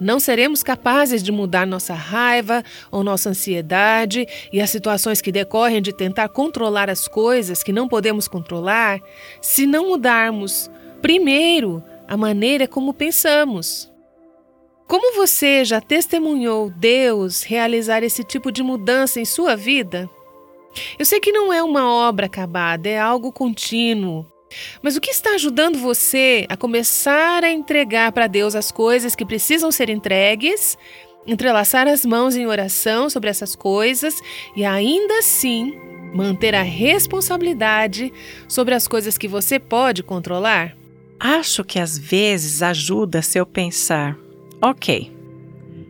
Não 0.00 0.18
seremos 0.18 0.62
capazes 0.62 1.22
de 1.22 1.30
mudar 1.30 1.66
nossa 1.66 1.92
raiva 1.92 2.62
ou 2.90 3.04
nossa 3.04 3.30
ansiedade 3.30 4.26
e 4.52 4.60
as 4.60 4.70
situações 4.70 5.20
que 5.20 5.30
decorrem 5.30 5.82
de 5.82 5.92
tentar 5.92 6.28
controlar 6.28 6.88
as 6.88 7.06
coisas 7.06 7.62
que 7.62 7.72
não 7.72 7.86
podemos 7.86 8.26
controlar 8.26 8.98
se 9.42 9.66
não 9.66 9.88
mudarmos, 9.88 10.70
primeiro, 11.02 11.82
a 12.08 12.16
maneira 12.16 12.66
como 12.66 12.94
pensamos. 12.94 13.92
Como 14.88 15.14
você 15.14 15.66
já 15.66 15.82
testemunhou 15.82 16.70
Deus 16.70 17.42
realizar 17.42 18.02
esse 18.02 18.24
tipo 18.24 18.50
de 18.50 18.62
mudança 18.62 19.20
em 19.20 19.26
sua 19.26 19.54
vida? 19.54 20.08
Eu 20.98 21.04
sei 21.04 21.20
que 21.20 21.30
não 21.30 21.52
é 21.52 21.62
uma 21.62 21.86
obra 21.86 22.24
acabada, 22.24 22.88
é 22.88 22.98
algo 22.98 23.30
contínuo. 23.30 24.24
Mas 24.80 24.96
o 24.96 25.00
que 25.00 25.10
está 25.10 25.32
ajudando 25.34 25.78
você 25.78 26.46
a 26.48 26.56
começar 26.56 27.44
a 27.44 27.52
entregar 27.52 28.12
para 28.12 28.26
Deus 28.26 28.54
as 28.54 28.72
coisas 28.72 29.14
que 29.14 29.26
precisam 29.26 29.70
ser 29.70 29.90
entregues, 29.90 30.78
entrelaçar 31.26 31.86
as 31.86 32.06
mãos 32.06 32.34
em 32.34 32.46
oração 32.46 33.10
sobre 33.10 33.28
essas 33.28 33.54
coisas 33.54 34.18
e 34.56 34.64
ainda 34.64 35.18
assim 35.18 35.78
manter 36.14 36.54
a 36.54 36.62
responsabilidade 36.62 38.10
sobre 38.48 38.74
as 38.74 38.88
coisas 38.88 39.18
que 39.18 39.28
você 39.28 39.58
pode 39.58 40.02
controlar? 40.02 40.74
Acho 41.20 41.64
que 41.64 41.78
às 41.78 41.98
vezes 41.98 42.62
ajuda 42.62 43.22
se 43.22 43.38
eu 43.38 43.44
pensar, 43.44 44.16
ok, 44.62 45.12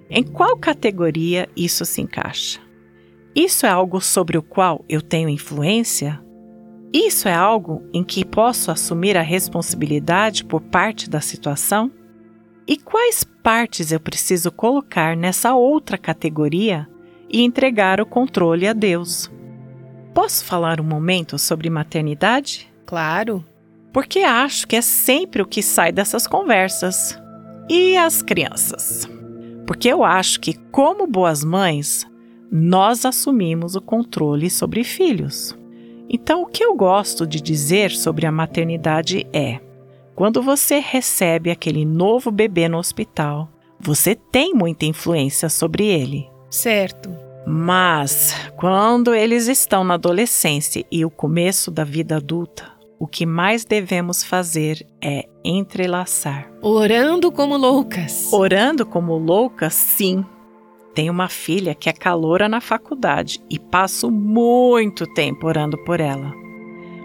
em 0.09 0.23
qual 0.23 0.57
categoria 0.57 1.49
isso 1.55 1.85
se 1.85 2.01
encaixa? 2.01 2.61
Isso 3.35 3.67
é 3.67 3.69
algo 3.69 4.01
sobre 4.01 4.39
o 4.39 4.43
qual 4.43 4.85
eu 4.89 5.03
tenho 5.03 5.29
influência? 5.29 6.21
Isso 6.93 7.29
é 7.29 7.35
algo 7.35 7.83
em 7.93 8.03
que 8.03 8.25
posso 8.25 8.71
assumir 8.71 9.17
a 9.19 9.23
responsabilidade 9.23 10.45
por 10.45 10.63
parte 10.63 11.11
da 11.11 11.21
situação? 11.21 11.93
E 12.67 12.79
quais 12.79 13.23
partes 13.43 13.93
eu 13.93 14.01
preciso 14.01 14.51
colocar 14.51 15.15
nessa 15.15 15.55
outra 15.55 15.99
categoria 15.99 16.89
e 17.31 17.43
entregar 17.43 18.01
o 18.01 18.07
controle 18.07 18.67
a 18.67 18.73
Deus? 18.73 19.31
Posso 20.15 20.45
falar 20.45 20.81
um 20.81 20.85
momento 20.85 21.39
sobre 21.39 21.69
maternidade? 21.69 22.73
Claro. 22.87 23.45
Porque 23.93 24.21
acho 24.21 24.67
que 24.67 24.77
é 24.77 24.83
sempre 24.83 25.43
o 25.43 25.47
que 25.47 25.63
sai 25.63 25.93
dessas 25.93 26.27
conversas. 26.27 27.19
E 27.69 27.97
as 27.97 28.23
crianças? 28.23 29.09
Porque 29.67 29.89
eu 29.89 30.03
acho 30.03 30.41
que, 30.41 30.55
como 30.71 31.07
boas 31.07 31.45
mães, 31.45 32.07
nós 32.51 33.05
assumimos 33.05 33.75
o 33.75 33.81
controle 33.81 34.49
sobre 34.49 34.83
filhos. 34.83 35.57
Então, 36.09 36.43
o 36.43 36.47
que 36.47 36.65
eu 36.65 36.75
gosto 36.75 37.27
de 37.27 37.41
dizer 37.41 37.91
sobre 37.91 38.27
a 38.27 38.33
maternidade 38.33 39.27
é: 39.33 39.61
quando 40.15 40.43
você 40.43 40.79
recebe 40.79 41.51
aquele 41.51 41.85
novo 41.85 42.31
bebê 42.31 42.69
no 42.69 42.79
hospital, 42.79 43.51
você 43.79 44.15
tem 44.15 44.55
muita 44.55 44.87
influência 44.87 45.49
sobre 45.49 45.87
ele. 45.87 46.29
Certo. 46.51 47.11
Mas, 47.47 48.35
quando 48.57 49.15
eles 49.15 49.49
estão 49.49 49.85
na 49.85 49.95
adolescência 49.95 50.85
e 50.91 51.05
o 51.05 51.11
começo 51.11 51.71
da 51.71 51.85
vida 51.85 52.17
adulta, 52.17 52.78
o 52.99 53.07
que 53.07 53.25
mais 53.25 53.65
devemos 53.65 54.25
fazer 54.25 54.87
é 55.01 55.29
entrelaçar. 55.45 56.51
Orando 56.61 57.31
como 57.31 57.57
loucas. 57.57 58.33
Orando 58.33 58.85
como 58.85 59.17
loucas, 59.17 59.75
sim, 59.75 60.25
tenho 60.99 61.13
uma 61.13 61.29
filha 61.29 61.77
que 61.77 61.89
é 61.89 61.93
caloura 61.93 62.49
na 62.49 62.61
faculdade 62.61 63.41
e 63.49 63.57
passo 63.57 64.11
muito 64.11 65.07
tempo 65.07 65.47
orando 65.47 65.79
por 65.85 66.01
ela. 66.01 66.35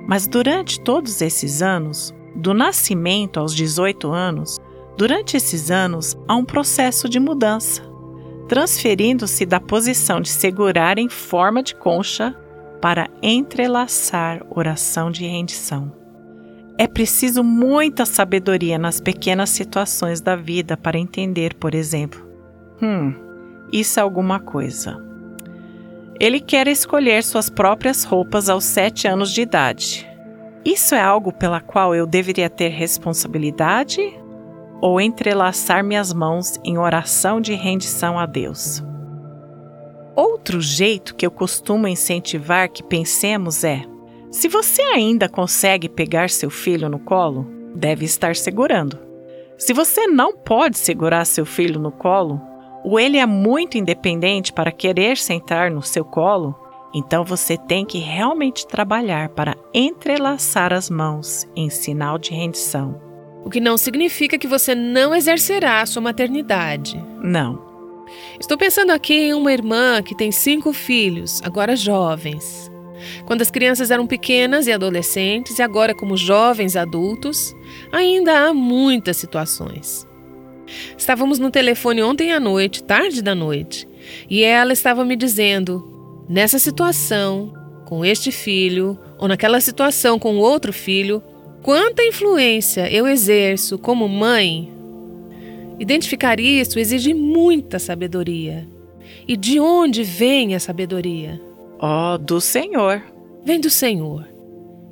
Mas 0.07 0.25
durante 0.25 0.79
todos 0.79 1.21
esses 1.21 1.61
anos, 1.61 2.11
do 2.35 2.55
nascimento 2.55 3.39
aos 3.39 3.53
18 3.53 4.11
anos, 4.11 4.57
durante 4.97 5.37
esses 5.37 5.69
anos 5.69 6.17
há 6.27 6.35
um 6.35 6.43
processo 6.43 7.07
de 7.07 7.19
mudança, 7.19 7.83
transferindo-se 8.47 9.45
da 9.45 9.59
posição 9.59 10.19
de 10.19 10.29
segurar 10.29 10.97
em 10.97 11.07
forma 11.07 11.61
de 11.61 11.75
concha 11.75 12.35
para 12.83 13.09
entrelaçar 13.21 14.45
oração 14.49 15.09
de 15.09 15.25
rendição. 15.25 15.89
É 16.77 16.85
preciso 16.85 17.41
muita 17.41 18.05
sabedoria 18.05 18.77
nas 18.77 18.99
pequenas 18.99 19.51
situações 19.51 20.19
da 20.19 20.35
vida 20.35 20.75
para 20.75 20.99
entender, 20.99 21.53
por 21.53 21.73
exemplo, 21.73 22.21
hum, 22.81 23.13
isso 23.71 24.01
é 24.01 24.03
alguma 24.03 24.37
coisa. 24.37 25.01
Ele 26.19 26.41
quer 26.41 26.67
escolher 26.67 27.23
suas 27.23 27.49
próprias 27.49 28.03
roupas 28.03 28.49
aos 28.49 28.65
sete 28.65 29.07
anos 29.07 29.31
de 29.31 29.43
idade. 29.43 30.05
Isso 30.65 30.93
é 30.93 31.01
algo 31.01 31.31
pela 31.31 31.61
qual 31.61 31.95
eu 31.95 32.05
deveria 32.05 32.49
ter 32.49 32.67
responsabilidade 32.67 34.01
ou 34.81 34.99
entrelaçar 34.99 35.85
minhas 35.85 36.11
mãos 36.11 36.59
em 36.65 36.77
oração 36.77 37.39
de 37.39 37.53
rendição 37.53 38.19
a 38.19 38.25
Deus? 38.25 38.83
Outro 40.15 40.61
jeito 40.61 41.15
que 41.15 41.25
eu 41.25 41.31
costumo 41.31 41.87
incentivar 41.87 42.69
que 42.69 42.83
pensemos 42.83 43.63
é: 43.63 43.83
se 44.29 44.47
você 44.47 44.81
ainda 44.81 45.27
consegue 45.27 45.89
pegar 45.89 46.29
seu 46.29 46.49
filho 46.49 46.89
no 46.89 46.99
colo, 46.99 47.47
deve 47.75 48.05
estar 48.05 48.35
segurando. 48.35 48.99
Se 49.57 49.73
você 49.73 50.07
não 50.07 50.35
pode 50.35 50.77
segurar 50.77 51.25
seu 51.25 51.45
filho 51.45 51.79
no 51.79 51.91
colo, 51.91 52.41
ou 52.83 52.99
ele 52.99 53.17
é 53.17 53.25
muito 53.25 53.77
independente 53.77 54.51
para 54.51 54.71
querer 54.71 55.17
sentar 55.17 55.71
no 55.71 55.81
seu 55.81 56.03
colo, 56.03 56.55
então 56.93 57.23
você 57.23 57.57
tem 57.57 57.85
que 57.85 57.97
realmente 57.97 58.67
trabalhar 58.67 59.29
para 59.29 59.55
entrelaçar 59.73 60.71
as 60.73 60.89
mãos 60.89 61.47
em 61.55 61.69
sinal 61.69 62.19
de 62.19 62.31
rendição. 62.31 63.01
O 63.43 63.49
que 63.49 63.59
não 63.59 63.77
significa 63.77 64.37
que 64.37 64.47
você 64.47 64.75
não 64.75 65.13
exercerá 65.13 65.81
a 65.81 65.85
sua 65.85 66.01
maternidade. 66.01 67.03
Não. 67.21 67.72
Estou 68.39 68.57
pensando 68.57 68.91
aqui 68.91 69.13
em 69.13 69.33
uma 69.33 69.53
irmã 69.53 70.01
que 70.01 70.15
tem 70.15 70.31
cinco 70.31 70.73
filhos, 70.73 71.41
agora 71.43 71.75
jovens. 71.75 72.71
Quando 73.25 73.41
as 73.41 73.51
crianças 73.51 73.91
eram 73.91 74.07
pequenas 74.07 74.67
e 74.67 74.71
adolescentes, 74.71 75.59
e 75.59 75.61
agora, 75.61 75.93
como 75.93 76.17
jovens 76.17 76.75
adultos, 76.75 77.55
ainda 77.91 78.47
há 78.47 78.53
muitas 78.53 79.17
situações. 79.17 80.07
Estávamos 80.97 81.39
no 81.39 81.51
telefone 81.51 82.01
ontem 82.01 82.31
à 82.31 82.39
noite, 82.39 82.83
tarde 82.83 83.21
da 83.21 83.35
noite, 83.35 83.87
e 84.29 84.43
ela 84.43 84.73
estava 84.73 85.03
me 85.03 85.15
dizendo: 85.15 86.25
nessa 86.29 86.57
situação, 86.57 87.53
com 87.85 88.05
este 88.05 88.31
filho, 88.31 88.97
ou 89.17 89.27
naquela 89.27 89.59
situação 89.59 90.17
com 90.17 90.37
outro 90.37 90.73
filho, 90.73 91.21
quanta 91.61 92.03
influência 92.03 92.91
eu 92.91 93.07
exerço 93.07 93.77
como 93.77 94.07
mãe. 94.07 94.71
Identificar 95.83 96.39
isso 96.39 96.79
exige 96.79 97.13
muita 97.13 97.77
sabedoria. 97.77 98.65
E 99.27 99.35
de 99.35 99.59
onde 99.59 100.01
vem 100.01 100.55
a 100.55 100.59
sabedoria? 100.59 101.41
Oh, 101.77 102.17
do 102.17 102.39
Senhor. 102.39 103.03
Vem 103.43 103.59
do 103.59 103.69
Senhor. 103.69 104.25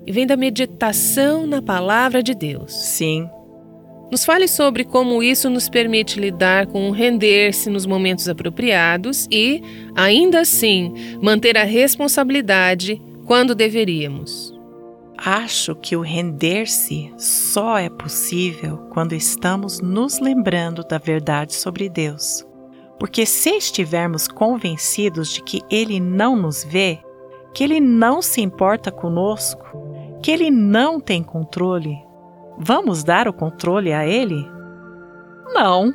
E 0.05 0.11
vem 0.11 0.27
da 0.27 0.35
meditação 0.35 1.47
na 1.47 1.61
palavra 1.61 2.21
de 2.21 2.35
Deus. 2.35 2.73
Sim. 2.73 3.29
Nos 4.11 4.25
fale 4.25 4.49
sobre 4.49 4.83
como 4.83 5.23
isso 5.23 5.49
nos 5.49 5.69
permite 5.69 6.19
lidar 6.19 6.67
com 6.67 6.89
o 6.89 6.91
render-se 6.91 7.69
nos 7.69 7.85
momentos 7.85 8.27
apropriados 8.27 9.29
e, 9.31 9.63
ainda 9.95 10.41
assim, 10.41 10.91
manter 11.21 11.57
a 11.57 11.63
responsabilidade 11.63 13.01
quando 13.25 13.55
deveríamos. 13.55 14.50
Acho 15.23 15.75
que 15.75 15.95
o 15.95 16.01
render-se 16.01 17.13
só 17.15 17.77
é 17.77 17.89
possível 17.89 18.77
quando 18.89 19.13
estamos 19.13 19.79
nos 19.79 20.19
lembrando 20.19 20.83
da 20.83 20.97
verdade 20.97 21.53
sobre 21.53 21.87
Deus. 21.87 22.43
Porque 22.99 23.23
se 23.23 23.51
estivermos 23.51 24.27
convencidos 24.27 25.31
de 25.31 25.43
que 25.43 25.61
Ele 25.69 25.99
não 25.99 26.35
nos 26.35 26.63
vê, 26.63 26.99
que 27.53 27.63
Ele 27.63 27.79
não 27.79 28.19
se 28.19 28.41
importa 28.41 28.91
conosco, 28.91 29.63
que 30.23 30.31
Ele 30.31 30.49
não 30.49 30.99
tem 30.99 31.21
controle, 31.21 31.95
vamos 32.57 33.03
dar 33.03 33.27
o 33.27 33.33
controle 33.33 33.93
a 33.93 34.07
Ele? 34.07 34.49
Não. 35.53 35.93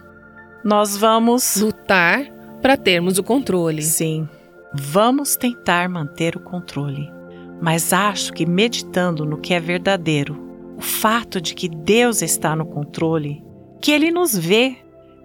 Nós 0.64 0.97
vamos 0.97 1.56
lutar 1.56 2.25
para 2.62 2.76
termos 2.76 3.18
o 3.18 3.25
controle. 3.25 3.83
Sim, 3.83 4.28
vamos 4.73 5.35
tentar 5.35 5.88
manter 5.88 6.37
o 6.37 6.40
controle. 6.40 7.15
Mas 7.60 7.92
acho 7.92 8.32
que 8.32 8.46
meditando 8.46 9.25
no 9.25 9.38
que 9.38 9.54
é 9.54 9.60
verdadeiro, 9.60 10.46
o 10.76 10.82
fato 10.82 11.40
de 11.40 11.54
que 11.54 11.68
Deus 11.68 12.20
está 12.22 12.54
no 12.54 12.66
controle, 12.66 13.42
que 13.80 13.90
Ele 13.90 14.10
nos 14.10 14.36
vê, 14.36 14.76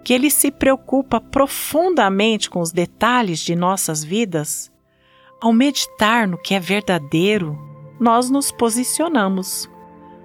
que 0.04 0.12
Ele 0.12 0.30
se 0.30 0.50
preocupa 0.50 1.20
profundamente 1.20 2.48
com 2.48 2.60
os 2.60 2.72
detalhes 2.72 3.40
de 3.40 3.54
nossas 3.54 4.02
vidas, 4.02 4.72
ao 5.40 5.52
meditar 5.52 6.26
no 6.26 6.38
que 6.38 6.54
é 6.54 6.60
verdadeiro, 6.60 7.58
nós 8.00 8.30
nos 8.30 8.50
posicionamos, 8.50 9.68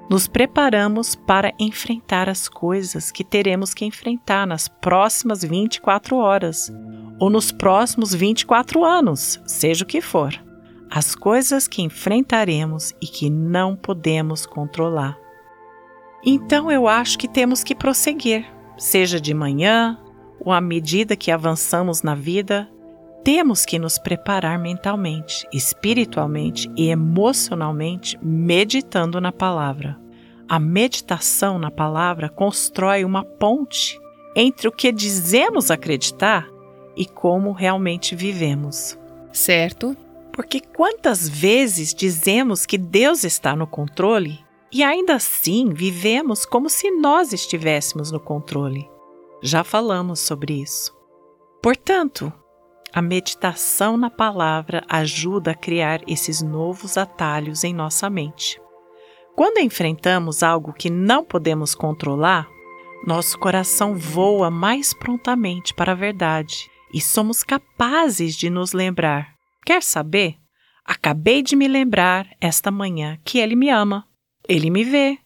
nos 0.10 0.28
preparamos 0.28 1.16
para 1.16 1.54
enfrentar 1.60 2.30
as 2.30 2.48
coisas 2.48 3.12
que 3.12 3.24
teremos 3.24 3.74
que 3.74 3.84
enfrentar 3.84 4.48
nas 4.48 4.68
próximas 4.68 5.44
24 5.44 6.16
horas 6.16 6.72
ou 7.20 7.30
nos 7.30 7.52
próximos 7.52 8.14
24 8.14 8.86
anos, 8.86 9.42
seja 9.46 9.84
o 9.84 9.88
que 9.88 10.00
for. 10.00 10.47
As 10.90 11.16
coisas 11.16 11.68
que 11.68 11.82
enfrentaremos 11.82 12.94
e 13.02 13.08
que 13.08 13.30
não 13.30 13.76
podemos 13.76 14.46
controlar. 14.46 15.18
Então 16.26 16.72
eu 16.72 16.88
acho 16.88 17.18
que 17.18 17.28
temos 17.28 17.64
que 17.64 17.76
prosseguir 17.76 18.58
seja 18.78 19.20
de 19.20 19.34
manhã 19.34 19.98
ou 20.40 20.52
à 20.52 20.62
medida 20.62 21.16
que 21.16 21.32
avançamos 21.32 22.04
na 22.04 22.16
vida, 22.16 22.70
temos 23.24 23.66
que 23.66 23.80
nos 23.80 23.98
preparar 23.98 24.58
mentalmente, 24.58 25.46
espiritualmente 25.52 26.72
e 26.78 26.90
emocionalmente, 26.90 28.18
meditando 28.22 29.20
na 29.20 29.32
palavra. 29.32 30.00
A 30.48 30.60
meditação 30.60 31.60
na 31.60 31.70
palavra 31.70 32.30
constrói 32.30 33.04
uma 33.04 33.24
ponte 33.26 34.00
entre 34.36 34.68
o 34.68 34.72
que 34.72 34.92
dizemos 34.92 35.70
acreditar 35.70 36.48
e 36.96 37.06
como 37.06 37.52
realmente 37.52 38.16
vivemos. 38.16 38.98
Certo? 39.34 39.98
Porque 40.38 40.62
quantas 40.62 41.28
vezes 41.28 41.96
dizemos 41.96 42.68
que 42.68 42.78
Deus 42.78 43.24
está 43.24 43.56
no 43.56 43.66
controle 43.66 44.46
e 44.72 44.84
ainda 44.84 45.16
assim 45.16 45.74
vivemos 45.74 46.46
como 46.46 46.70
se 46.70 46.92
nós 46.92 47.34
estivéssemos 47.34 48.12
no 48.12 48.20
controle. 48.20 48.88
Já 49.42 49.64
falamos 49.64 50.20
sobre 50.20 50.62
isso. 50.62 50.96
Portanto, 51.60 52.32
a 52.94 53.02
meditação 53.02 53.98
na 53.98 54.12
palavra 54.12 54.84
ajuda 54.88 55.52
a 55.52 55.56
criar 55.56 56.02
esses 56.08 56.44
novos 56.44 57.00
atalhos 57.00 57.64
em 57.64 57.74
nossa 57.74 58.08
mente. 58.08 58.62
Quando 59.36 59.58
enfrentamos 59.58 60.44
algo 60.44 60.72
que 60.72 60.92
não 60.92 61.26
podemos 61.26 61.74
controlar, 61.74 62.48
nosso 63.08 63.40
coração 63.40 63.96
voa 63.96 64.52
mais 64.52 64.94
prontamente 64.94 65.74
para 65.74 65.94
a 65.94 65.96
verdade 65.96 66.70
e 66.94 67.02
somos 67.02 67.42
capazes 67.44 68.36
de 68.36 68.52
nos 68.52 68.72
lembrar. 68.72 69.37
Quer 69.68 69.84
saber? 69.84 70.38
Acabei 70.86 71.44
de 71.44 71.54
me 71.54 71.68
lembrar 71.68 72.26
esta 72.40 72.72
manhã 72.72 73.20
que 73.26 73.38
Ele 73.38 73.54
me 73.54 73.70
ama. 73.70 74.08
Ele 74.48 74.70
me 74.70 74.82
vê. 74.82 75.20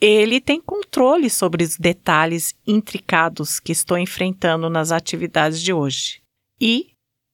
Ele 0.00 0.40
tem 0.40 0.60
controle 0.60 1.30
sobre 1.30 1.62
os 1.62 1.76
detalhes 1.76 2.56
intricados 2.66 3.60
que 3.60 3.70
estou 3.70 3.96
enfrentando 3.96 4.68
nas 4.68 4.90
atividades 4.90 5.62
de 5.62 5.72
hoje. 5.72 6.20
E 6.60 6.88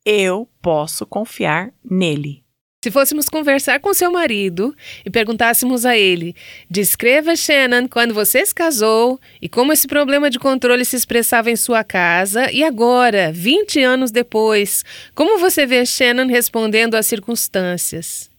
eu 0.04 0.46
posso 0.60 1.06
confiar 1.06 1.72
nele. 1.82 2.44
Se 2.82 2.90
fôssemos 2.90 3.28
conversar 3.28 3.78
com 3.78 3.92
seu 3.92 4.10
marido 4.10 4.74
e 5.04 5.10
perguntássemos 5.10 5.84
a 5.84 5.98
ele: 5.98 6.34
descreva, 6.70 7.36
Shannon, 7.36 7.86
quando 7.86 8.14
você 8.14 8.44
se 8.46 8.54
casou 8.54 9.20
e 9.42 9.50
como 9.50 9.70
esse 9.70 9.86
problema 9.86 10.30
de 10.30 10.38
controle 10.38 10.82
se 10.86 10.96
expressava 10.96 11.50
em 11.50 11.56
sua 11.56 11.84
casa, 11.84 12.50
e 12.50 12.64
agora, 12.64 13.30
20 13.34 13.82
anos 13.82 14.10
depois, 14.10 14.82
como 15.14 15.38
você 15.38 15.66
vê 15.66 15.84
Shannon 15.84 16.26
respondendo 16.26 16.94
às 16.94 17.04
circunstâncias? 17.04 18.30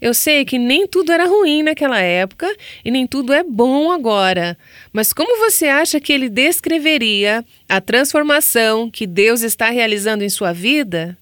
Eu 0.00 0.14
sei 0.14 0.44
que 0.44 0.58
nem 0.60 0.86
tudo 0.86 1.10
era 1.10 1.26
ruim 1.26 1.64
naquela 1.64 1.98
época 1.98 2.48
e 2.84 2.92
nem 2.92 3.04
tudo 3.04 3.32
é 3.32 3.42
bom 3.42 3.90
agora. 3.90 4.56
Mas 4.92 5.12
como 5.12 5.44
você 5.44 5.66
acha 5.66 5.98
que 5.98 6.12
ele 6.12 6.28
descreveria 6.28 7.44
a 7.68 7.80
transformação 7.80 8.88
que 8.88 9.08
Deus 9.08 9.42
está 9.42 9.70
realizando 9.70 10.22
em 10.22 10.28
sua 10.28 10.52
vida? 10.52 11.18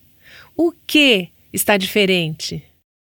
O 0.55 0.75
que 0.87 1.31
está 1.53 1.77
diferente? 1.77 2.65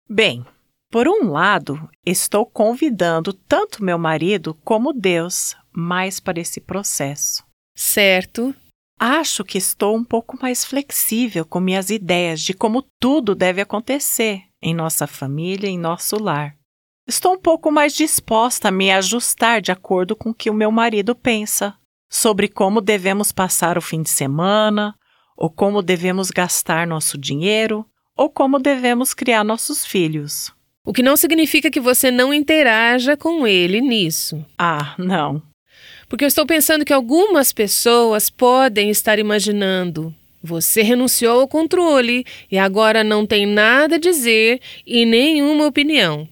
Bem, 0.08 0.44
por 0.90 1.08
um 1.08 1.30
lado, 1.30 1.88
estou 2.06 2.46
convidando 2.46 3.32
tanto 3.32 3.82
meu 3.82 3.98
marido 3.98 4.54
como 4.64 4.92
Deus 4.92 5.56
mais 5.72 6.20
para 6.20 6.40
esse 6.40 6.60
processo. 6.60 7.44
Certo. 7.76 8.54
Acho 8.98 9.44
que 9.44 9.58
estou 9.58 9.96
um 9.96 10.04
pouco 10.04 10.38
mais 10.40 10.64
flexível 10.64 11.44
com 11.44 11.58
minhas 11.58 11.90
ideias 11.90 12.40
de 12.40 12.54
como 12.54 12.84
tudo 13.00 13.34
deve 13.34 13.60
acontecer 13.60 14.44
em 14.62 14.72
nossa 14.72 15.06
família, 15.06 15.68
em 15.68 15.76
nosso 15.76 16.16
lar. 16.16 16.56
Estou 17.06 17.34
um 17.34 17.38
pouco 17.38 17.70
mais 17.70 17.92
disposta 17.92 18.68
a 18.68 18.70
me 18.70 18.90
ajustar 18.90 19.60
de 19.60 19.72
acordo 19.72 20.14
com 20.14 20.30
o 20.30 20.34
que 20.34 20.48
o 20.48 20.54
meu 20.54 20.70
marido 20.70 21.14
pensa 21.14 21.76
sobre 22.08 22.48
como 22.48 22.80
devemos 22.80 23.32
passar 23.32 23.76
o 23.76 23.82
fim 23.82 24.00
de 24.00 24.10
semana, 24.10 24.94
ou 25.36 25.50
como 25.50 25.82
devemos 25.82 26.30
gastar 26.30 26.86
nosso 26.86 27.18
dinheiro, 27.18 27.84
ou 28.16 28.30
como 28.30 28.58
devemos 28.58 29.12
criar 29.14 29.44
nossos 29.44 29.84
filhos. 29.84 30.52
O 30.86 30.92
que 30.92 31.02
não 31.02 31.16
significa 31.16 31.70
que 31.70 31.80
você 31.80 32.10
não 32.10 32.32
interaja 32.32 33.16
com 33.16 33.46
ele 33.46 33.80
nisso. 33.80 34.44
Ah, 34.58 34.94
não. 34.98 35.42
Porque 36.08 36.24
eu 36.24 36.28
estou 36.28 36.46
pensando 36.46 36.84
que 36.84 36.92
algumas 36.92 37.52
pessoas 37.52 38.28
podem 38.28 38.90
estar 38.90 39.18
imaginando: 39.18 40.14
você 40.42 40.82
renunciou 40.82 41.40
ao 41.40 41.48
controle 41.48 42.24
e 42.50 42.58
agora 42.58 43.02
não 43.02 43.26
tem 43.26 43.46
nada 43.46 43.96
a 43.96 43.98
dizer 43.98 44.60
e 44.86 45.06
nenhuma 45.06 45.66
opinião. 45.66 46.28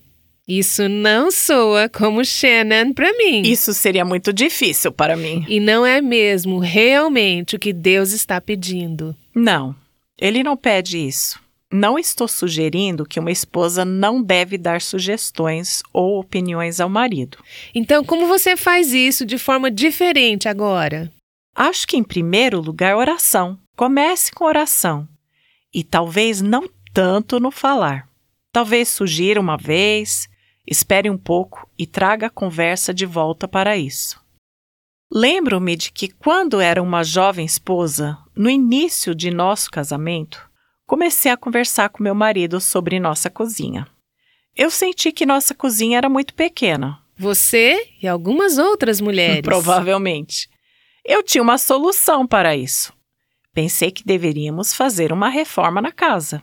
Isso 0.47 0.89
não 0.89 1.31
soa 1.31 1.89
como 1.89 2.25
Shannon 2.25 2.93
para 2.93 3.11
mim. 3.17 3.43
Isso 3.43 3.73
seria 3.73 4.05
muito 4.05 4.33
difícil 4.33 4.93
para 4.93 5.17
mim. 5.17 5.47
E 5.49 5.59
não 5.59 5.87
é 5.87 6.03
mesmo 6.03 6.59
realmente 6.59 7.57
o 7.57 7.59
que 7.59 7.73
Deus 7.73 8.13
está 8.13 8.41
pedindo. 8.41 9.17
Não, 9.35 9.75
ele 10.21 10.43
não 10.43 10.57
pede 10.57 10.99
isso. 10.99 11.41
Não 11.73 11.99
estou 11.99 12.29
sugerindo 12.29 13.07
que 13.07 13.19
uma 13.19 13.31
esposa 13.31 13.83
não 13.83 14.23
deve 14.23 14.59
dar 14.59 14.83
sugestões 14.83 15.83
ou 15.91 16.21
opiniões 16.21 16.81
ao 16.81 16.89
marido. 16.91 17.39
Então, 17.75 18.05
como 18.05 18.27
você 18.27 18.59
faz 18.59 18.93
isso 18.93 19.25
de 19.25 19.39
forma 19.39 19.71
diferente 19.71 20.51
agora? 20.51 21.11
Acho 21.57 21.87
que, 21.87 21.97
em 21.97 22.05
primeiro 22.05 22.61
lugar, 22.61 22.95
oração. 22.95 23.59
Comece 23.75 24.33
com 24.33 24.45
oração. 24.45 25.09
E 25.73 25.83
talvez 25.83 26.43
não 26.43 26.69
tanto 26.93 27.41
no 27.41 27.51
falar. 27.51 28.07
Talvez 28.53 28.89
sugira 28.89 29.41
uma 29.41 29.57
vez, 29.57 30.29
espere 30.67 31.09
um 31.09 31.17
pouco 31.17 31.67
e 31.79 31.87
traga 31.87 32.27
a 32.27 32.31
conversa 32.31 32.93
de 32.93 33.07
volta 33.07 33.49
para 33.49 33.79
isso. 33.79 34.21
Lembro-me 35.11 35.75
de 35.75 35.91
que, 35.91 36.09
quando 36.09 36.61
era 36.61 36.83
uma 36.83 37.03
jovem 37.03 37.47
esposa, 37.47 38.19
no 38.37 38.51
início 38.51 39.15
de 39.15 39.31
nosso 39.31 39.71
casamento, 39.71 40.52
comecei 40.87 41.31
a 41.31 41.37
conversar 41.37 41.89
com 41.89 42.03
meu 42.03 42.15
marido 42.15 42.61
sobre 42.61 43.01
nossa 43.01 43.31
cozinha. 43.31 43.87
Eu 44.55 44.71
senti 44.71 45.13
que 45.13 45.25
nossa 45.25 45.55
cozinha 45.55 45.99
era 45.99 46.09
muito 46.09 46.35
pequena. 46.35 47.01
Você 47.17 47.89
e 48.03 48.07
algumas 48.07 48.59
outras 48.59 49.01
mulheres. 49.01 49.41
Provavelmente. 49.45 50.51
Eu 51.05 51.23
tinha 51.23 51.43
uma 51.43 51.59
solução 51.59 52.27
para 52.27 52.55
isso. 52.55 52.93
Pensei 53.55 53.91
que 53.91 54.05
deveríamos 54.05 54.75
fazer 54.75 55.13
uma 55.13 55.29
reforma 55.29 55.81
na 55.81 55.93
casa. 55.93 56.43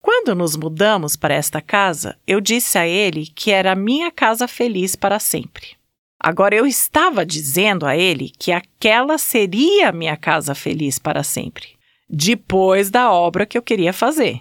Quando 0.00 0.34
nos 0.34 0.56
mudamos 0.56 1.16
para 1.16 1.34
esta 1.34 1.60
casa, 1.60 2.18
eu 2.26 2.40
disse 2.40 2.78
a 2.78 2.86
ele 2.86 3.26
que 3.26 3.50
era 3.50 3.72
a 3.72 3.76
minha 3.76 4.10
casa 4.10 4.46
feliz 4.48 4.94
para 4.94 5.18
sempre. 5.18 5.76
Agora 6.20 6.54
eu 6.54 6.66
estava 6.66 7.24
dizendo 7.24 7.86
a 7.86 7.96
ele 7.96 8.32
que 8.38 8.52
aquela 8.52 9.18
seria 9.18 9.90
a 9.90 9.92
minha 9.92 10.16
casa 10.16 10.54
feliz 10.54 10.98
para 10.98 11.22
sempre 11.22 11.77
depois 12.08 12.90
da 12.90 13.12
obra 13.12 13.44
que 13.44 13.58
eu 13.58 13.62
queria 13.62 13.92
fazer. 13.92 14.40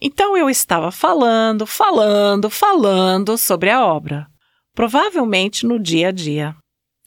Então 0.00 0.36
eu 0.36 0.48
estava 0.48 0.90
falando, 0.90 1.66
falando, 1.66 2.48
falando 2.48 3.36
sobre 3.36 3.70
a 3.70 3.84
obra. 3.84 4.26
Provavelmente 4.74 5.66
no 5.66 5.78
dia 5.78 6.08
a 6.08 6.12
dia. 6.12 6.56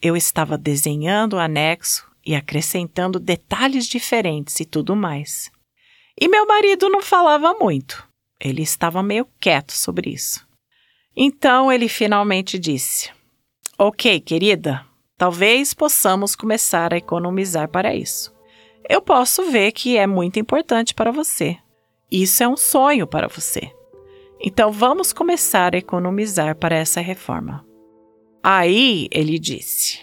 Eu 0.01 0.15
estava 0.15 0.57
desenhando 0.57 1.33
o 1.33 1.39
anexo 1.39 2.09
e 2.25 2.35
acrescentando 2.35 3.19
detalhes 3.19 3.87
diferentes 3.87 4.59
e 4.59 4.65
tudo 4.65 4.95
mais. 4.95 5.51
E 6.19 6.27
meu 6.27 6.45
marido 6.47 6.89
não 6.89 7.01
falava 7.01 7.53
muito. 7.59 8.07
Ele 8.39 8.61
estava 8.61 9.03
meio 9.03 9.27
quieto 9.39 9.71
sobre 9.71 10.11
isso. 10.11 10.47
Então 11.15 11.71
ele 11.71 11.87
finalmente 11.87 12.57
disse: 12.57 13.11
Ok, 13.77 14.19
querida, 14.21 14.85
talvez 15.17 15.73
possamos 15.73 16.35
começar 16.35 16.93
a 16.93 16.97
economizar 16.97 17.67
para 17.67 17.93
isso 17.93 18.38
eu 18.87 19.01
posso 19.01 19.49
ver 19.51 19.71
que 19.71 19.97
é 19.97 20.05
muito 20.05 20.39
importante 20.39 20.93
para 20.93 21.11
você. 21.11 21.57
Isso 22.11 22.43
é 22.43 22.47
um 22.47 22.57
sonho 22.57 23.05
para 23.05 23.27
você. 23.27 23.71
Então 24.41 24.71
vamos 24.71 25.11
começar 25.11 25.75
a 25.75 25.77
economizar 25.77 26.55
para 26.55 26.75
essa 26.75 27.01
reforma. 27.01 27.65
Aí 28.41 29.07
ele 29.11 29.37
disse: 29.37 29.99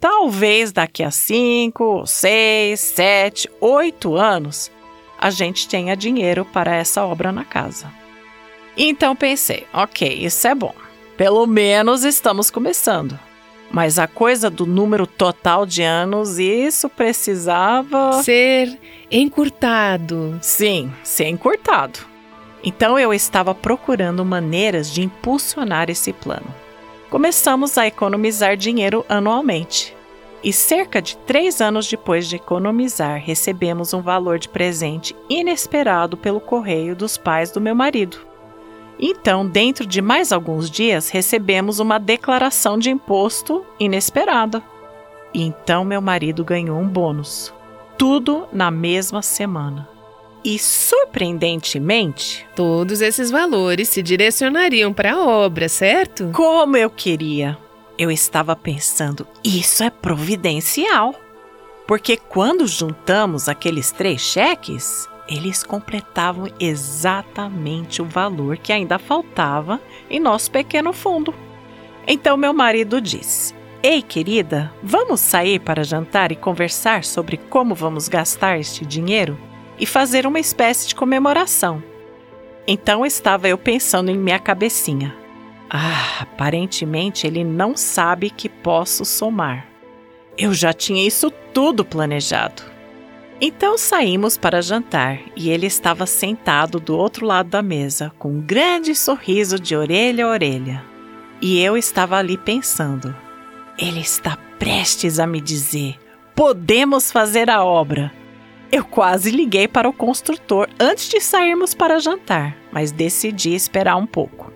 talvez 0.00 0.72
daqui 0.72 1.02
a 1.02 1.10
cinco, 1.10 2.04
seis, 2.06 2.80
sete, 2.80 3.48
oito 3.60 4.16
anos 4.16 4.70
a 5.18 5.30
gente 5.30 5.68
tenha 5.68 5.96
dinheiro 5.96 6.44
para 6.44 6.74
essa 6.74 7.04
obra 7.04 7.32
na 7.32 7.44
casa. 7.44 7.92
Então 8.76 9.14
pensei: 9.14 9.66
ok, 9.72 10.08
isso 10.08 10.46
é 10.46 10.54
bom. 10.54 10.74
Pelo 11.16 11.46
menos 11.46 12.04
estamos 12.04 12.50
começando. 12.50 13.18
Mas 13.70 13.98
a 13.98 14.06
coisa 14.06 14.48
do 14.48 14.66
número 14.66 15.06
total 15.06 15.66
de 15.66 15.82
anos, 15.82 16.38
isso 16.38 16.88
precisava. 16.88 18.22
Ser 18.22 18.78
encurtado. 19.10 20.38
Sim, 20.40 20.92
ser 21.02 21.28
encurtado. 21.28 22.00
Então 22.64 22.98
eu 22.98 23.12
estava 23.14 23.54
procurando 23.54 24.24
maneiras 24.24 24.90
de 24.90 25.02
impulsionar 25.02 25.90
esse 25.90 26.12
plano. 26.12 26.54
Começamos 27.10 27.78
a 27.78 27.86
economizar 27.86 28.56
dinheiro 28.56 29.04
anualmente. 29.08 29.96
E 30.42 30.52
cerca 30.52 31.02
de 31.02 31.16
três 31.18 31.60
anos 31.60 31.88
depois 31.88 32.28
de 32.28 32.36
economizar, 32.36 33.20
recebemos 33.20 33.92
um 33.92 34.00
valor 34.00 34.38
de 34.38 34.48
presente 34.48 35.14
inesperado 35.28 36.16
pelo 36.16 36.40
correio 36.40 36.94
dos 36.94 37.16
pais 37.16 37.50
do 37.50 37.60
meu 37.60 37.74
marido. 37.74 38.27
Então, 38.98 39.46
dentro 39.46 39.86
de 39.86 40.02
mais 40.02 40.32
alguns 40.32 40.70
dias, 40.70 41.08
recebemos 41.08 41.78
uma 41.78 41.98
declaração 41.98 42.78
de 42.78 42.90
imposto 42.90 43.64
inesperada. 43.78 44.62
Então 45.32 45.84
meu 45.84 46.00
marido 46.00 46.44
ganhou 46.44 46.78
um 46.78 46.88
bônus. 46.88 47.52
Tudo 47.96 48.48
na 48.52 48.70
mesma 48.70 49.22
semana. 49.22 49.88
E 50.44 50.58
surpreendentemente, 50.58 52.46
todos 52.54 53.00
esses 53.00 53.30
valores 53.30 53.88
se 53.88 54.02
direcionariam 54.02 54.92
para 54.92 55.14
a 55.14 55.26
obra, 55.26 55.68
certo? 55.68 56.30
Como 56.32 56.76
eu 56.76 56.88
queria! 56.88 57.58
Eu 57.98 58.10
estava 58.10 58.54
pensando, 58.54 59.26
isso 59.42 59.82
é 59.82 59.90
providencial. 59.90 61.14
Porque 61.86 62.16
quando 62.16 62.66
juntamos 62.66 63.48
aqueles 63.48 63.90
três 63.90 64.20
cheques, 64.20 65.08
eles 65.28 65.62
completavam 65.62 66.48
exatamente 66.58 68.00
o 68.00 68.04
valor 68.04 68.56
que 68.56 68.72
ainda 68.72 68.98
faltava 68.98 69.80
em 70.08 70.18
nosso 70.18 70.50
pequeno 70.50 70.92
fundo. 70.92 71.34
Então 72.06 72.36
meu 72.36 72.54
marido 72.54 73.00
disse: 73.00 73.54
Ei, 73.82 74.00
querida, 74.00 74.72
vamos 74.82 75.20
sair 75.20 75.60
para 75.60 75.84
jantar 75.84 76.32
e 76.32 76.36
conversar 76.36 77.04
sobre 77.04 77.36
como 77.36 77.74
vamos 77.74 78.08
gastar 78.08 78.58
este 78.58 78.86
dinheiro 78.86 79.38
e 79.78 79.84
fazer 79.84 80.26
uma 80.26 80.40
espécie 80.40 80.88
de 80.88 80.94
comemoração. 80.94 81.82
Então 82.66 83.04
estava 83.04 83.48
eu 83.48 83.58
pensando 83.58 84.10
em 84.10 84.16
minha 84.16 84.38
cabecinha. 84.38 85.14
Ah, 85.70 86.20
aparentemente 86.20 87.26
ele 87.26 87.44
não 87.44 87.76
sabe 87.76 88.30
que 88.30 88.48
posso 88.48 89.04
somar. 89.04 89.66
Eu 90.36 90.54
já 90.54 90.72
tinha 90.72 91.06
isso 91.06 91.30
tudo 91.52 91.84
planejado. 91.84 92.77
Então 93.40 93.78
saímos 93.78 94.36
para 94.36 94.60
jantar 94.60 95.20
e 95.36 95.48
ele 95.50 95.66
estava 95.66 96.06
sentado 96.06 96.80
do 96.80 96.96
outro 96.96 97.24
lado 97.24 97.50
da 97.50 97.62
mesa, 97.62 98.12
com 98.18 98.30
um 98.30 98.40
grande 98.40 98.94
sorriso 98.96 99.60
de 99.60 99.76
orelha 99.76 100.24
a 100.24 100.28
orelha. 100.28 100.84
E 101.40 101.60
eu 101.60 101.76
estava 101.76 102.16
ali 102.16 102.36
pensando: 102.36 103.14
ele 103.78 104.00
está 104.00 104.36
prestes 104.58 105.20
a 105.20 105.26
me 105.26 105.40
dizer: 105.40 105.96
podemos 106.34 107.12
fazer 107.12 107.48
a 107.48 107.64
obra. 107.64 108.12
Eu 108.70 108.84
quase 108.84 109.30
liguei 109.30 109.66
para 109.66 109.88
o 109.88 109.94
construtor 109.94 110.68
antes 110.78 111.08
de 111.08 111.20
sairmos 111.20 111.72
para 111.72 112.00
jantar, 112.00 112.54
mas 112.70 112.92
decidi 112.92 113.54
esperar 113.54 113.96
um 113.96 114.06
pouco. 114.06 114.52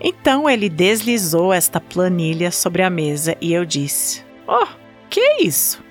Então 0.00 0.48
ele 0.48 0.68
deslizou 0.68 1.52
esta 1.52 1.78
planilha 1.80 2.50
sobre 2.50 2.82
a 2.82 2.88
mesa 2.88 3.36
e 3.40 3.52
eu 3.52 3.64
disse: 3.64 4.24
Oh, 4.46 4.68
que 5.10 5.20
é 5.20 5.42
isso? 5.42 5.83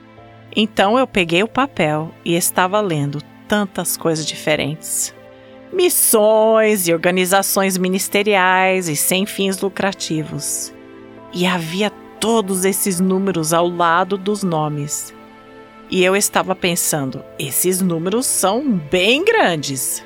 Então 0.56 1.00
eu 1.00 1.08
peguei 1.08 1.42
o 1.42 1.48
papel 1.48 2.14
e 2.24 2.36
estava 2.36 2.80
lendo 2.80 3.22
tantas 3.48 3.98
coisas 3.98 4.26
diferentes. 4.26 5.14
Missões 5.72 6.88
e 6.88 6.94
organizações 6.94 7.78
ministeriais 7.78 8.88
e 8.88 8.96
sem 8.96 9.26
fins 9.26 9.60
lucrativos. 9.60 10.72
E 11.34 11.48
havia 11.48 11.90
todos 12.20 12.66
esses 12.66 13.00
números 13.00 13.52
ao 13.52 13.68
lado 13.68 14.16
dos 14.16 14.44
nomes. 14.44 15.14
E 15.90 16.04
eu 16.04 16.16
estava 16.16 16.56
pensando, 16.56 17.24
esses 17.40 17.82
números 17.82 18.28
são 18.28 18.78
bem 18.78 19.26
grandes. 19.26 20.06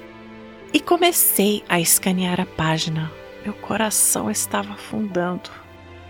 E 0.74 0.80
comecei 0.80 1.64
a 1.68 1.80
escanear 1.80 2.40
a 2.40 2.46
página. 2.46 3.12
Meu 3.44 3.54
coração 3.54 4.32
estava 4.32 4.74
afundando. 4.74 5.50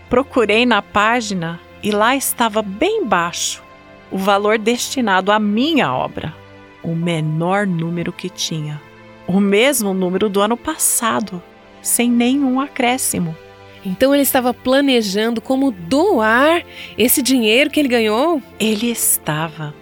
Procurei 0.08 0.64
na 0.64 0.80
página 0.80 1.60
e 1.82 1.90
lá 1.90 2.14
estava 2.14 2.62
bem 2.62 3.04
baixo 3.04 3.67
o 4.10 4.18
valor 4.18 4.58
destinado 4.58 5.30
à 5.30 5.38
minha 5.38 5.92
obra, 5.92 6.34
o 6.82 6.94
menor 6.94 7.66
número 7.66 8.12
que 8.12 8.28
tinha, 8.28 8.80
o 9.26 9.40
mesmo 9.40 9.92
número 9.92 10.28
do 10.28 10.40
ano 10.40 10.56
passado, 10.56 11.42
sem 11.82 12.10
nenhum 12.10 12.60
acréscimo. 12.60 13.36
Então 13.84 14.12
ele 14.12 14.22
estava 14.22 14.52
planejando 14.52 15.40
como 15.40 15.70
doar 15.70 16.64
esse 16.96 17.22
dinheiro 17.22 17.70
que 17.70 17.78
ele 17.78 17.88
ganhou? 17.88 18.42
Ele 18.58 18.90
estava. 18.90 19.74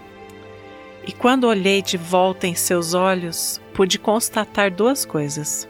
E 1.05 1.11
quando 1.11 1.47
olhei 1.47 1.81
de 1.81 1.97
volta 1.97 2.47
em 2.47 2.53
seus 2.53 2.93
olhos, 2.93 3.61
pude 3.73 3.97
constatar 3.97 4.69
duas 4.69 5.05
coisas. 5.05 5.67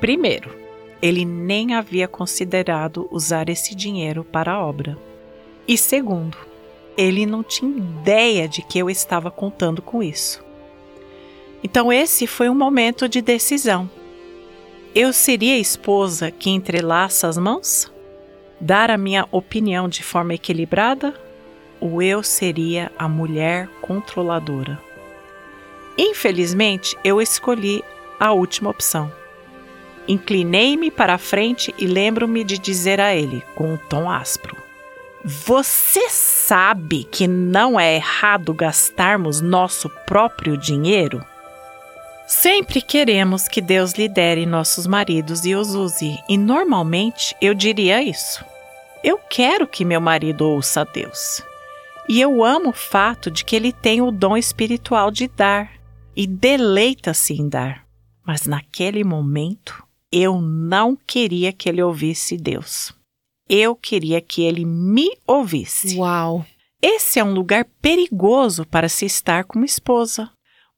Primeiro, 0.00 0.56
ele 1.00 1.24
nem 1.24 1.74
havia 1.74 2.08
considerado 2.08 3.08
usar 3.10 3.48
esse 3.48 3.74
dinheiro 3.74 4.24
para 4.24 4.52
a 4.52 4.64
obra. 4.64 4.98
E 5.66 5.78
segundo, 5.78 6.36
ele 6.96 7.26
não 7.26 7.42
tinha 7.42 7.76
ideia 7.76 8.48
de 8.48 8.62
que 8.62 8.78
eu 8.78 8.88
estava 8.90 9.30
contando 9.30 9.80
com 9.82 10.02
isso. 10.02 10.42
Então, 11.64 11.92
esse 11.92 12.26
foi 12.26 12.48
um 12.48 12.54
momento 12.54 13.08
de 13.08 13.22
decisão. 13.22 13.88
Eu 14.94 15.12
seria 15.12 15.54
a 15.54 15.58
esposa 15.58 16.30
que 16.30 16.50
entrelaça 16.50 17.28
as 17.28 17.38
mãos? 17.38 17.90
Dar 18.60 18.90
a 18.90 18.98
minha 18.98 19.26
opinião 19.30 19.88
de 19.88 20.02
forma 20.02 20.34
equilibrada? 20.34 21.14
Ou 21.80 22.02
eu 22.02 22.22
seria 22.22 22.92
a 22.98 23.08
mulher 23.08 23.68
controladora? 23.80 24.78
Infelizmente, 25.96 26.96
eu 27.04 27.20
escolhi 27.20 27.82
a 28.18 28.32
última 28.32 28.70
opção. 28.70 29.12
Inclinei-me 30.06 30.90
para 30.90 31.14
a 31.14 31.18
frente 31.18 31.74
e 31.78 31.86
lembro-me 31.86 32.42
de 32.44 32.58
dizer 32.58 33.00
a 33.00 33.14
ele, 33.14 33.42
com 33.54 33.74
um 33.74 33.76
tom 33.76 34.10
áspro: 34.10 34.56
Você 35.24 36.10
sabe 36.10 37.04
que 37.04 37.28
não 37.28 37.78
é 37.78 37.94
errado 37.94 38.52
gastarmos 38.52 39.40
nosso 39.40 39.88
próprio 40.04 40.56
dinheiro? 40.56 41.24
Sempre 42.26 42.82
queremos 42.82 43.46
que 43.46 43.60
Deus 43.60 43.92
lidere 43.92 44.44
nossos 44.46 44.84
maridos 44.84 45.44
e 45.44 45.54
os 45.54 45.76
use, 45.76 46.18
e 46.28 46.36
normalmente 46.36 47.36
eu 47.40 47.54
diria 47.54 48.02
isso. 48.02 48.44
Eu 49.04 49.16
quero 49.16 49.66
que 49.68 49.84
meu 49.84 50.00
marido 50.00 50.48
ouça 50.48 50.80
a 50.80 50.84
Deus. 50.84 51.40
E 52.08 52.20
eu 52.20 52.44
amo 52.44 52.70
o 52.70 52.72
fato 52.72 53.30
de 53.30 53.44
que 53.44 53.54
ele 53.54 53.72
tem 53.72 54.00
o 54.02 54.10
dom 54.10 54.36
espiritual 54.36 55.08
de 55.12 55.28
dar 55.28 55.70
e 56.16 56.26
deleita-se 56.26 57.34
em 57.34 57.48
dar. 57.48 57.84
Mas 58.26 58.44
naquele 58.44 59.04
momento, 59.04 59.84
eu 60.10 60.40
não 60.40 60.96
queria 61.06 61.52
que 61.52 61.68
ele 61.68 61.82
ouvisse 61.82 62.36
Deus. 62.36 62.92
Eu 63.54 63.76
queria 63.76 64.18
que 64.18 64.42
ele 64.42 64.64
me 64.64 65.10
ouvisse. 65.26 65.98
Uau! 65.98 66.42
Esse 66.80 67.18
é 67.18 67.24
um 67.24 67.34
lugar 67.34 67.66
perigoso 67.82 68.64
para 68.64 68.88
se 68.88 69.04
estar 69.04 69.44
como 69.44 69.62
esposa. 69.62 70.30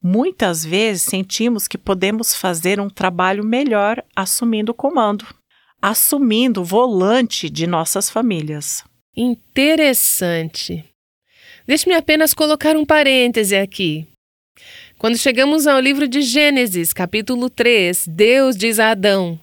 Muitas 0.03 0.65
vezes 0.65 1.03
sentimos 1.03 1.69
que 1.69 1.79
podemos 1.79 2.35
fazer 2.35 2.81
um 2.81 2.91
trabalho 2.91 3.45
melhor 3.45 4.05
assumindo 4.17 4.73
o 4.73 4.75
comando, 4.75 5.25
assumindo 5.81 6.63
o 6.63 6.65
volante 6.65 7.49
de 7.49 7.65
nossas 7.65 8.11
famílias. 8.11 8.83
Interessante. 9.17 10.85
Deixe-me 11.69 11.95
apenas 11.95 12.35
colocar 12.35 12.77
um 12.77 12.85
parêntese 12.85 13.55
aqui. 13.55 14.05
Quando 14.99 15.17
chegamos 15.17 15.69
ao 15.69 15.79
livro 15.79 16.09
de 16.09 16.23
Gênesis, 16.23 16.93
capítulo 16.93 17.49
3, 17.49 18.09
Deus 18.09 18.57
diz 18.57 18.81
a 18.81 18.91
Adão: 18.91 19.39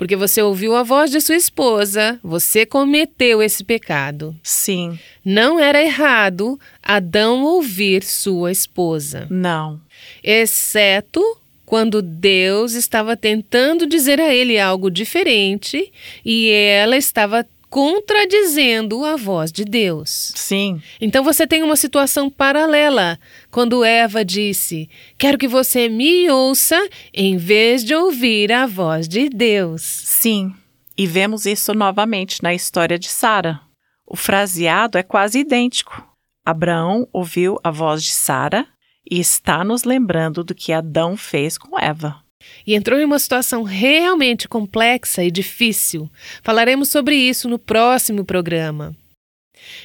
porque 0.00 0.16
você 0.16 0.40
ouviu 0.40 0.74
a 0.74 0.82
voz 0.82 1.10
de 1.10 1.20
sua 1.20 1.36
esposa, 1.36 2.18
você 2.22 2.64
cometeu 2.64 3.42
esse 3.42 3.62
pecado. 3.62 4.34
Sim. 4.42 4.98
Não 5.22 5.60
era 5.60 5.82
errado 5.82 6.58
Adão 6.82 7.44
ouvir 7.44 8.02
sua 8.02 8.50
esposa. 8.50 9.26
Não. 9.28 9.78
Exceto 10.24 11.20
quando 11.66 12.00
Deus 12.00 12.72
estava 12.72 13.14
tentando 13.14 13.86
dizer 13.86 14.18
a 14.18 14.34
ele 14.34 14.58
algo 14.58 14.90
diferente 14.90 15.92
e 16.24 16.48
ela 16.48 16.96
estava 16.96 17.46
contradizendo 17.70 19.04
a 19.04 19.16
voz 19.16 19.52
de 19.52 19.64
Deus. 19.64 20.32
Sim. 20.34 20.82
Então 21.00 21.22
você 21.22 21.46
tem 21.46 21.62
uma 21.62 21.76
situação 21.76 22.28
paralela 22.28 23.18
quando 23.50 23.84
Eva 23.84 24.24
disse: 24.24 24.90
Quero 25.16 25.38
que 25.38 25.46
você 25.46 25.88
me 25.88 26.28
ouça 26.28 26.76
em 27.14 27.36
vez 27.36 27.84
de 27.84 27.94
ouvir 27.94 28.52
a 28.52 28.66
voz 28.66 29.08
de 29.08 29.30
Deus. 29.30 29.82
Sim. 29.82 30.52
E 30.98 31.06
vemos 31.06 31.46
isso 31.46 31.72
novamente 31.72 32.42
na 32.42 32.52
história 32.52 32.98
de 32.98 33.08
Sara. 33.08 33.60
O 34.06 34.16
fraseado 34.16 34.98
é 34.98 35.02
quase 35.02 35.38
idêntico. 35.38 36.04
Abraão 36.44 37.08
ouviu 37.12 37.58
a 37.62 37.70
voz 37.70 38.02
de 38.02 38.12
Sara 38.12 38.66
e 39.08 39.20
está 39.20 39.62
nos 39.62 39.84
lembrando 39.84 40.42
do 40.42 40.54
que 40.54 40.72
Adão 40.72 41.16
fez 41.16 41.56
com 41.56 41.78
Eva 41.78 42.20
e 42.66 42.74
entrou 42.74 42.98
em 42.98 43.04
uma 43.04 43.18
situação 43.18 43.62
realmente 43.62 44.48
complexa 44.48 45.22
e 45.22 45.30
difícil. 45.30 46.10
Falaremos 46.42 46.88
sobre 46.88 47.16
isso 47.16 47.48
no 47.48 47.58
próximo 47.58 48.24
programa. 48.24 48.96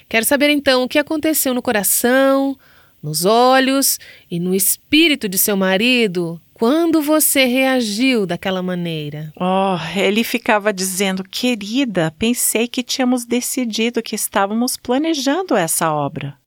Quero 0.08 0.26
saber 0.26 0.50
então 0.50 0.84
o 0.84 0.88
que 0.88 1.00
aconteceu 1.00 1.54
no 1.54 1.62
coração, 1.62 2.58
nos 3.02 3.26
olhos 3.26 4.00
e 4.30 4.40
no 4.40 4.56
espírito 4.56 5.28
de 5.28 5.38
seu 5.38 5.56
marido 5.56 6.40
quando 6.56 7.02
você 7.02 7.44
reagiu 7.44 8.26
daquela 8.26 8.64
maneira. 8.64 9.34
Oh, 9.36 9.78
ele 9.94 10.24
ficava 10.24 10.72
dizendo: 10.72 11.24
Querida, 11.24 12.16
pensei 12.18 12.66
que 12.66 12.82
tínhamos 12.82 13.26
decidido 13.26 14.02
que 14.02 14.16
estávamos 14.16 14.78
planejando 14.78 15.54
essa 15.54 15.92
obra. 15.92 16.38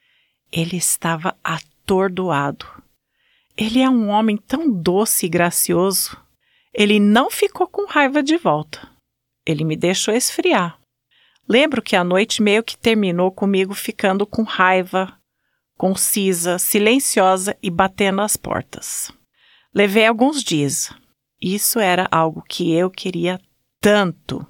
Ele 0.51 0.79
estava 0.79 1.37
atordoado. 1.45 2.67
Ele 3.61 3.81
é 3.81 3.91
um 3.91 4.09
homem 4.09 4.37
tão 4.37 4.71
doce 4.71 5.27
e 5.27 5.29
gracioso. 5.29 6.17
Ele 6.73 7.01
não 7.01 7.29
ficou 7.29 7.67
com 7.67 7.87
raiva 7.87 8.23
de 8.23 8.37
volta. 8.37 8.89
Ele 9.45 9.65
me 9.65 9.77
deixou 9.77 10.15
esfriar. 10.15 10.79
Lembro 11.49 11.83
que 11.83 11.97
a 11.97 12.05
noite 12.05 12.41
meio 12.41 12.63
que 12.63 12.79
terminou 12.79 13.33
comigo 13.33 13.75
ficando 13.75 14.25
com 14.25 14.45
raiva, 14.45 15.19
concisa, 15.77 16.57
silenciosa 16.57 17.59
e 17.61 17.69
batendo 17.69 18.21
as 18.21 18.37
portas. 18.37 19.11
Levei 19.75 20.07
alguns 20.07 20.45
dias. 20.45 20.93
Isso 21.43 21.81
era 21.81 22.07
algo 22.13 22.43
que 22.43 22.73
eu 22.73 22.89
queria 22.89 23.41
tanto. 23.81 24.47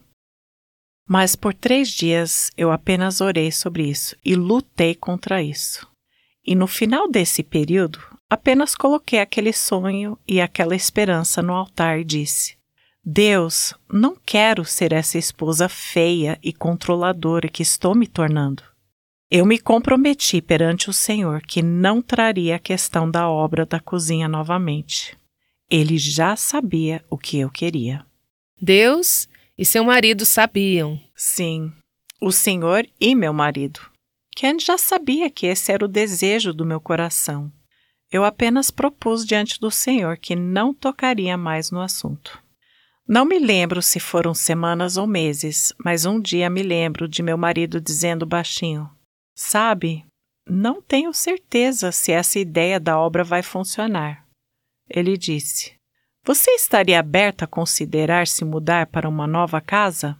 Mas 1.09 1.35
por 1.35 1.55
três 1.55 1.89
dias 1.89 2.51
eu 2.59 2.71
apenas 2.71 3.23
orei 3.23 3.51
sobre 3.51 3.89
isso 3.89 4.15
e 4.23 4.35
lutei 4.35 4.95
contra 4.95 5.43
isso. 5.43 5.89
E 6.45 6.55
no 6.55 6.67
final 6.67 7.11
desse 7.11 7.43
período, 7.43 8.18
Apenas 8.31 8.75
coloquei 8.75 9.21
aquele 9.21 9.53
sonho 9.53 10.19
e 10.29 10.41
aquela 10.41 10.77
esperança 10.77 11.41
no 11.41 11.55
altar 11.55 11.99
e 11.99 12.05
disse: 12.05 12.59
Deus, 13.03 13.73
não 13.91 14.15
quero 14.15 14.65
ser 14.67 14.93
essa 14.93 15.17
esposa 15.17 15.69
feia 15.69 16.39
e 16.43 16.53
controladora 16.53 17.49
que 17.49 17.63
estou 17.63 17.95
me 17.95 18.07
tornando. 18.07 18.63
Eu 19.31 19.47
me 19.47 19.59
comprometi 19.59 20.43
perante 20.43 20.91
o 20.91 20.93
Senhor 20.93 21.41
que 21.43 21.63
não 21.63 22.03
traria 22.03 22.57
a 22.57 22.59
questão 22.59 23.11
da 23.11 23.29
obra 23.29 23.65
da 23.65 23.81
cozinha 23.81 24.29
novamente. 24.29 25.17
Ele 25.71 25.99
já 25.99 26.37
sabia 26.37 27.05
o 27.11 27.17
que 27.17 27.39
eu 27.39 27.51
queria. 27.51 28.05
Deus 28.61 29.29
e 29.57 29.65
seu 29.65 29.85
marido 29.85 30.25
sabiam. 30.25 31.01
Sim, 31.15 31.73
o 32.21 32.33
Senhor 32.33 32.87
e 33.01 33.15
meu 33.15 33.33
marido. 33.33 33.81
Ken 34.35 34.59
já 34.59 34.79
sabia 34.79 35.31
que 35.31 35.47
esse 35.47 35.73
era 35.73 35.85
o 35.85 35.89
desejo 35.89 36.53
do 36.53 36.65
meu 36.65 36.81
coração. 36.81 37.53
Eu 38.11 38.25
apenas 38.25 38.71
propus 38.71 39.25
diante 39.25 39.61
do 39.61 39.71
Senhor 39.71 40.17
que 40.17 40.35
não 40.35 40.73
tocaria 40.73 41.37
mais 41.37 41.71
no 41.71 41.81
assunto. 41.81 42.43
Não 43.07 43.25
me 43.25 43.39
lembro 43.39 43.81
se 43.81 44.01
foram 44.01 44.35
semanas 44.35 44.97
ou 44.97 45.07
meses, 45.07 45.73
mas 45.83 46.05
um 46.05 46.21
dia 46.21 46.51
me 46.51 46.63
lembro 46.63 47.09
de 47.09 47.23
meu 47.23 47.39
marido 47.39 47.81
dizendo 47.81 48.27
baixinho: 48.27 48.89
Sabe, 49.35 50.05
não 50.49 50.81
tenho 50.81 51.13
certeza 51.13 51.93
se 51.93 52.13
essa 52.13 52.39
ideia 52.39 52.81
da 52.81 52.99
obra 52.99 53.23
vai 53.23 53.43
funcionar. 53.43 54.27
Ele 54.89 55.17
disse: 55.17 55.75
Você 56.25 56.51
estaria 56.53 56.99
aberta 56.99 57.45
a 57.45 57.49
considerar 57.49 58.27
se 58.27 58.45
mudar 58.45 58.87
para 58.87 59.09
uma 59.09 59.27
nova 59.27 59.61
casa? 59.61 60.19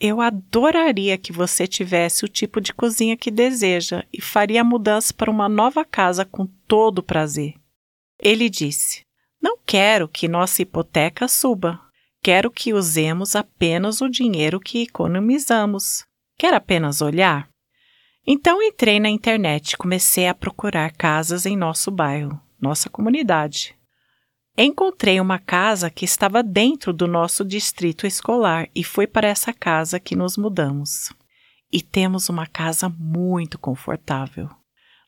Eu 0.00 0.20
adoraria 0.20 1.18
que 1.18 1.32
você 1.32 1.66
tivesse 1.66 2.24
o 2.24 2.28
tipo 2.28 2.60
de 2.60 2.72
cozinha 2.72 3.16
que 3.16 3.32
deseja 3.32 4.04
e 4.12 4.20
faria 4.20 4.60
a 4.60 4.64
mudança 4.64 5.12
para 5.12 5.30
uma 5.30 5.48
nova 5.48 5.84
casa 5.84 6.24
com 6.24 6.46
todo 6.68 7.02
prazer. 7.02 7.54
Ele 8.20 8.48
disse: 8.48 9.02
Não 9.42 9.58
quero 9.66 10.06
que 10.08 10.28
nossa 10.28 10.62
hipoteca 10.62 11.26
suba. 11.26 11.80
Quero 12.22 12.50
que 12.50 12.72
usemos 12.72 13.34
apenas 13.34 14.00
o 14.00 14.08
dinheiro 14.08 14.60
que 14.60 14.82
economizamos. 14.82 16.04
Quer 16.36 16.54
apenas 16.54 17.00
olhar? 17.00 17.48
Então 18.26 18.62
entrei 18.62 19.00
na 19.00 19.08
internet 19.08 19.72
e 19.72 19.76
comecei 19.76 20.28
a 20.28 20.34
procurar 20.34 20.92
casas 20.92 21.46
em 21.46 21.56
nosso 21.56 21.90
bairro, 21.90 22.40
nossa 22.60 22.90
comunidade. 22.90 23.77
Encontrei 24.60 25.20
uma 25.20 25.38
casa 25.38 25.88
que 25.88 26.04
estava 26.04 26.42
dentro 26.42 26.92
do 26.92 27.06
nosso 27.06 27.44
distrito 27.44 28.08
escolar 28.08 28.68
e 28.74 28.82
foi 28.82 29.06
para 29.06 29.28
essa 29.28 29.52
casa 29.52 30.00
que 30.00 30.16
nos 30.16 30.36
mudamos. 30.36 31.12
E 31.72 31.80
temos 31.80 32.28
uma 32.28 32.44
casa 32.44 32.88
muito 32.88 33.56
confortável. 33.56 34.48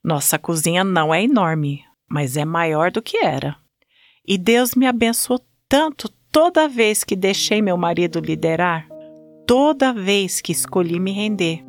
Nossa 0.04 0.38
cozinha 0.38 0.84
não 0.84 1.12
é 1.12 1.24
enorme, 1.24 1.82
mas 2.08 2.36
é 2.36 2.44
maior 2.44 2.92
do 2.92 3.02
que 3.02 3.16
era. 3.24 3.56
E 4.24 4.38
Deus 4.38 4.76
me 4.76 4.86
abençoou 4.86 5.44
tanto 5.68 6.08
toda 6.30 6.68
vez 6.68 7.02
que 7.02 7.16
deixei 7.16 7.60
meu 7.60 7.76
marido 7.76 8.20
liderar, 8.20 8.86
toda 9.48 9.92
vez 9.92 10.40
que 10.40 10.52
escolhi 10.52 11.00
me 11.00 11.10
render. 11.10 11.64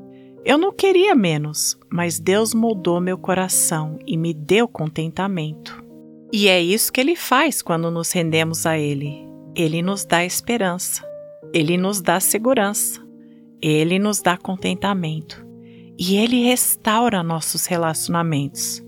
Eu 0.45 0.59
não 0.59 0.71
queria 0.71 1.15
menos, 1.15 1.75
mas 1.91 2.19
Deus 2.19 2.53
moldou 2.53 3.01
meu 3.01 3.17
coração 3.17 3.97
e 4.05 4.15
me 4.15 4.35
deu 4.35 4.67
contentamento. 4.67 5.90
E 6.33 6.47
é 6.47 6.61
isso 6.61 6.93
que 6.93 7.01
ele 7.01 7.15
faz 7.15 7.61
quando 7.61 7.91
nos 7.91 8.11
rendemos 8.11 8.65
a 8.65 8.77
ele. 8.77 9.27
Ele 9.53 9.81
nos 9.81 10.05
dá 10.05 10.23
esperança, 10.23 11.05
ele 11.53 11.75
nos 11.75 11.99
dá 11.99 12.21
segurança, 12.21 13.01
ele 13.61 13.99
nos 13.99 14.21
dá 14.21 14.37
contentamento 14.37 15.45
e 15.99 16.15
ele 16.15 16.41
restaura 16.41 17.21
nossos 17.21 17.65
relacionamentos. 17.65 18.81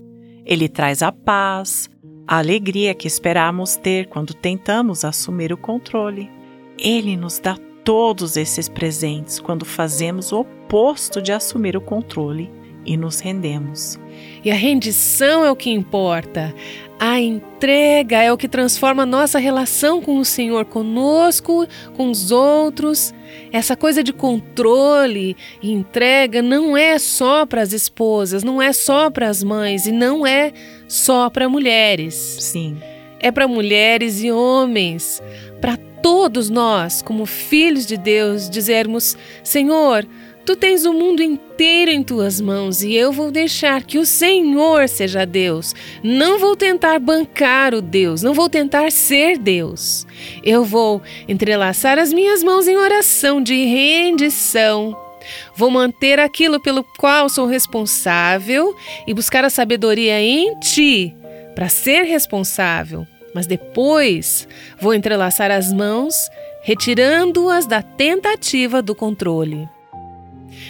Ele 0.46 0.70
traz 0.70 1.02
a 1.02 1.12
paz, 1.12 1.90
a 2.26 2.38
alegria 2.38 2.94
que 2.94 3.06
esperamos 3.06 3.76
ter 3.76 4.08
quando 4.08 4.32
tentamos 4.32 5.04
assumir 5.04 5.52
o 5.52 5.56
controle. 5.58 6.30
Ele 6.78 7.14
nos 7.14 7.38
dá 7.38 7.58
todos 7.84 8.38
esses 8.38 8.70
presentes 8.70 9.38
quando 9.38 9.66
fazemos 9.66 10.32
o 10.32 10.40
oposto 10.40 11.20
de 11.20 11.30
assumir 11.30 11.76
o 11.76 11.80
controle 11.80 12.50
e 12.84 12.96
nos 12.96 13.20
rendemos. 13.20 13.98
E 14.44 14.50
a 14.50 14.54
rendição 14.54 15.44
é 15.44 15.50
o 15.50 15.56
que 15.56 15.70
importa. 15.70 16.54
A 16.98 17.20
entrega 17.20 18.22
é 18.22 18.32
o 18.32 18.36
que 18.36 18.48
transforma 18.48 19.04
nossa 19.04 19.38
relação 19.38 20.00
com 20.00 20.18
o 20.18 20.24
Senhor, 20.24 20.64
conosco, 20.64 21.66
com 21.96 22.10
os 22.10 22.30
outros. 22.30 23.12
Essa 23.52 23.76
coisa 23.76 24.02
de 24.02 24.12
controle 24.12 25.36
e 25.62 25.72
entrega 25.72 26.40
não 26.40 26.76
é 26.76 26.98
só 26.98 27.44
para 27.44 27.62
as 27.62 27.72
esposas, 27.72 28.44
não 28.44 28.62
é 28.62 28.72
só 28.72 29.10
para 29.10 29.28
as 29.28 29.42
mães 29.42 29.86
e 29.86 29.92
não 29.92 30.26
é 30.26 30.52
só 30.86 31.28
para 31.28 31.48
mulheres. 31.48 32.14
Sim. 32.14 32.76
É 33.18 33.30
para 33.30 33.48
mulheres 33.48 34.22
e 34.22 34.30
homens, 34.30 35.22
para 35.60 35.76
todos 36.02 36.50
nós, 36.50 37.00
como 37.00 37.24
filhos 37.24 37.86
de 37.86 37.96
Deus, 37.96 38.50
dizermos: 38.50 39.16
Senhor, 39.42 40.06
Tu 40.44 40.54
tens 40.54 40.84
o 40.84 40.92
mundo 40.92 41.22
inteiro 41.22 41.90
em 41.90 42.02
tuas 42.02 42.38
mãos 42.38 42.82
e 42.82 42.94
eu 42.94 43.10
vou 43.10 43.30
deixar 43.30 43.82
que 43.82 43.96
o 43.96 44.04
Senhor 44.04 44.86
seja 44.90 45.24
Deus. 45.24 45.74
Não 46.02 46.38
vou 46.38 46.54
tentar 46.54 46.98
bancar 46.98 47.72
o 47.72 47.80
Deus, 47.80 48.20
não 48.20 48.34
vou 48.34 48.50
tentar 48.50 48.92
ser 48.92 49.38
Deus. 49.38 50.06
Eu 50.42 50.62
vou 50.62 51.00
entrelaçar 51.26 51.98
as 51.98 52.12
minhas 52.12 52.44
mãos 52.44 52.68
em 52.68 52.76
oração 52.76 53.42
de 53.42 53.54
rendição. 53.64 54.94
Vou 55.56 55.70
manter 55.70 56.20
aquilo 56.20 56.60
pelo 56.60 56.84
qual 56.98 57.30
sou 57.30 57.46
responsável 57.46 58.76
e 59.06 59.14
buscar 59.14 59.46
a 59.46 59.50
sabedoria 59.50 60.20
em 60.20 60.58
ti 60.60 61.16
para 61.54 61.70
ser 61.70 62.02
responsável. 62.02 63.06
Mas 63.34 63.46
depois 63.46 64.46
vou 64.78 64.92
entrelaçar 64.92 65.50
as 65.50 65.72
mãos, 65.72 66.14
retirando-as 66.62 67.66
da 67.66 67.80
tentativa 67.80 68.82
do 68.82 68.94
controle. 68.94 69.66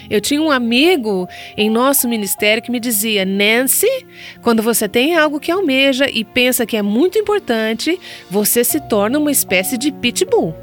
Eu 0.09 0.21
tinha 0.21 0.41
um 0.41 0.51
amigo 0.51 1.29
em 1.57 1.71
nosso 1.71 2.09
ministério 2.09 2.63
que 2.63 2.71
me 2.71 2.81
dizia: 2.81 3.25
Nancy, 3.25 4.07
quando 4.43 4.63
você 4.63 4.89
tem 4.89 5.17
algo 5.17 5.41
que 5.41 5.51
almeja 5.51 6.09
e 6.11 6.25
pensa 6.25 6.67
que 6.67 6.77
é 6.77 6.83
muito 6.83 7.19
importante, 7.19 7.99
você 8.31 8.65
se 8.65 8.81
torna 8.89 9.19
uma 9.19 9.31
espécie 9.31 9.77
de 9.79 9.93
pitbull. 9.93 10.55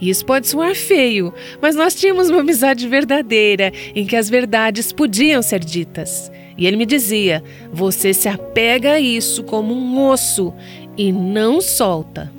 Isso 0.00 0.24
pode 0.24 0.48
soar 0.48 0.74
feio, 0.74 1.32
mas 1.60 1.76
nós 1.76 1.94
tínhamos 1.94 2.30
uma 2.30 2.40
amizade 2.40 2.86
verdadeira 2.88 3.72
em 3.94 4.06
que 4.06 4.16
as 4.16 4.28
verdades 4.28 4.92
podiam 4.92 5.42
ser 5.42 5.60
ditas. 5.60 6.30
E 6.56 6.66
ele 6.66 6.76
me 6.76 6.86
dizia: 6.86 7.42
você 7.72 8.12
se 8.12 8.28
apega 8.28 8.92
a 8.92 9.00
isso 9.00 9.44
como 9.44 9.74
um 9.74 10.08
osso 10.08 10.52
e 10.96 11.12
não 11.12 11.60
solta. 11.60 12.37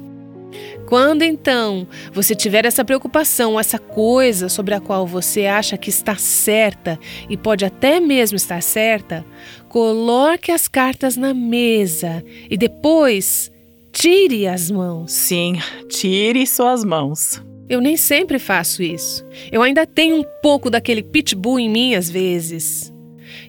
Quando 0.90 1.22
então 1.22 1.88
você 2.12 2.34
tiver 2.34 2.66
essa 2.66 2.84
preocupação, 2.84 3.60
essa 3.60 3.78
coisa 3.78 4.50
sobre 4.50 4.74
a 4.74 4.80
qual 4.80 5.06
você 5.06 5.46
acha 5.46 5.78
que 5.78 5.92
está 5.92 6.16
certa 6.16 7.00
e 7.30 7.38
pode 7.38 7.64
até 7.64 8.00
mesmo 8.00 8.36
estar 8.36 8.60
certa, 8.64 9.24
coloque 9.68 10.52
as 10.52 10.68
cartas 10.68 11.16
na 11.16 11.32
mesa 11.32 12.26
e 12.50 12.58
depois 12.58 13.52
tire 13.92 14.48
as 14.48 14.72
mãos. 14.72 15.12
Sim, 15.12 15.60
tire 15.90 16.48
suas 16.48 16.84
mãos. 16.84 17.40
Eu 17.70 17.82
nem 17.82 17.96
sempre 17.96 18.40
faço 18.40 18.82
isso. 18.82 19.24
Eu 19.52 19.62
ainda 19.62 19.86
tenho 19.86 20.16
um 20.16 20.26
pouco 20.42 20.72
daquele 20.72 21.04
pitbull 21.04 21.60
em 21.60 21.70
mim 21.70 21.94
às 21.94 22.10
vezes. 22.10 22.92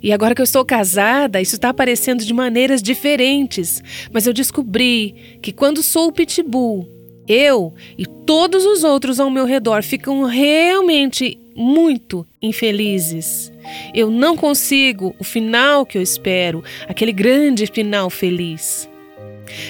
E 0.03 0.13
agora 0.13 0.35
que 0.35 0.43
eu 0.43 0.45
estou 0.45 0.63
casada, 0.63 1.41
isso 1.41 1.55
está 1.55 1.71
aparecendo 1.71 2.23
de 2.23 2.35
maneiras 2.35 2.83
diferentes. 2.83 3.83
Mas 4.13 4.27
eu 4.27 4.35
descobri 4.35 5.39
que 5.41 5.53
quando 5.53 5.83
sou 5.83 6.09
o 6.09 6.13
pitbull, 6.13 7.00
eu 7.31 7.73
e 7.97 8.05
todos 8.05 8.67
os 8.67 8.83
outros 8.83 9.21
ao 9.21 9.31
meu 9.31 9.45
redor 9.45 9.85
ficam 9.85 10.25
realmente 10.25 11.39
muito 11.55 12.27
infelizes. 12.43 13.53
Eu 13.95 14.11
não 14.11 14.37
consigo 14.37 15.15
o 15.17 15.23
final 15.23 15.87
que 15.87 15.97
eu 15.97 16.03
espero, 16.03 16.65
aquele 16.89 17.13
grande 17.13 17.67
final 17.69 18.11
feliz. 18.11 18.91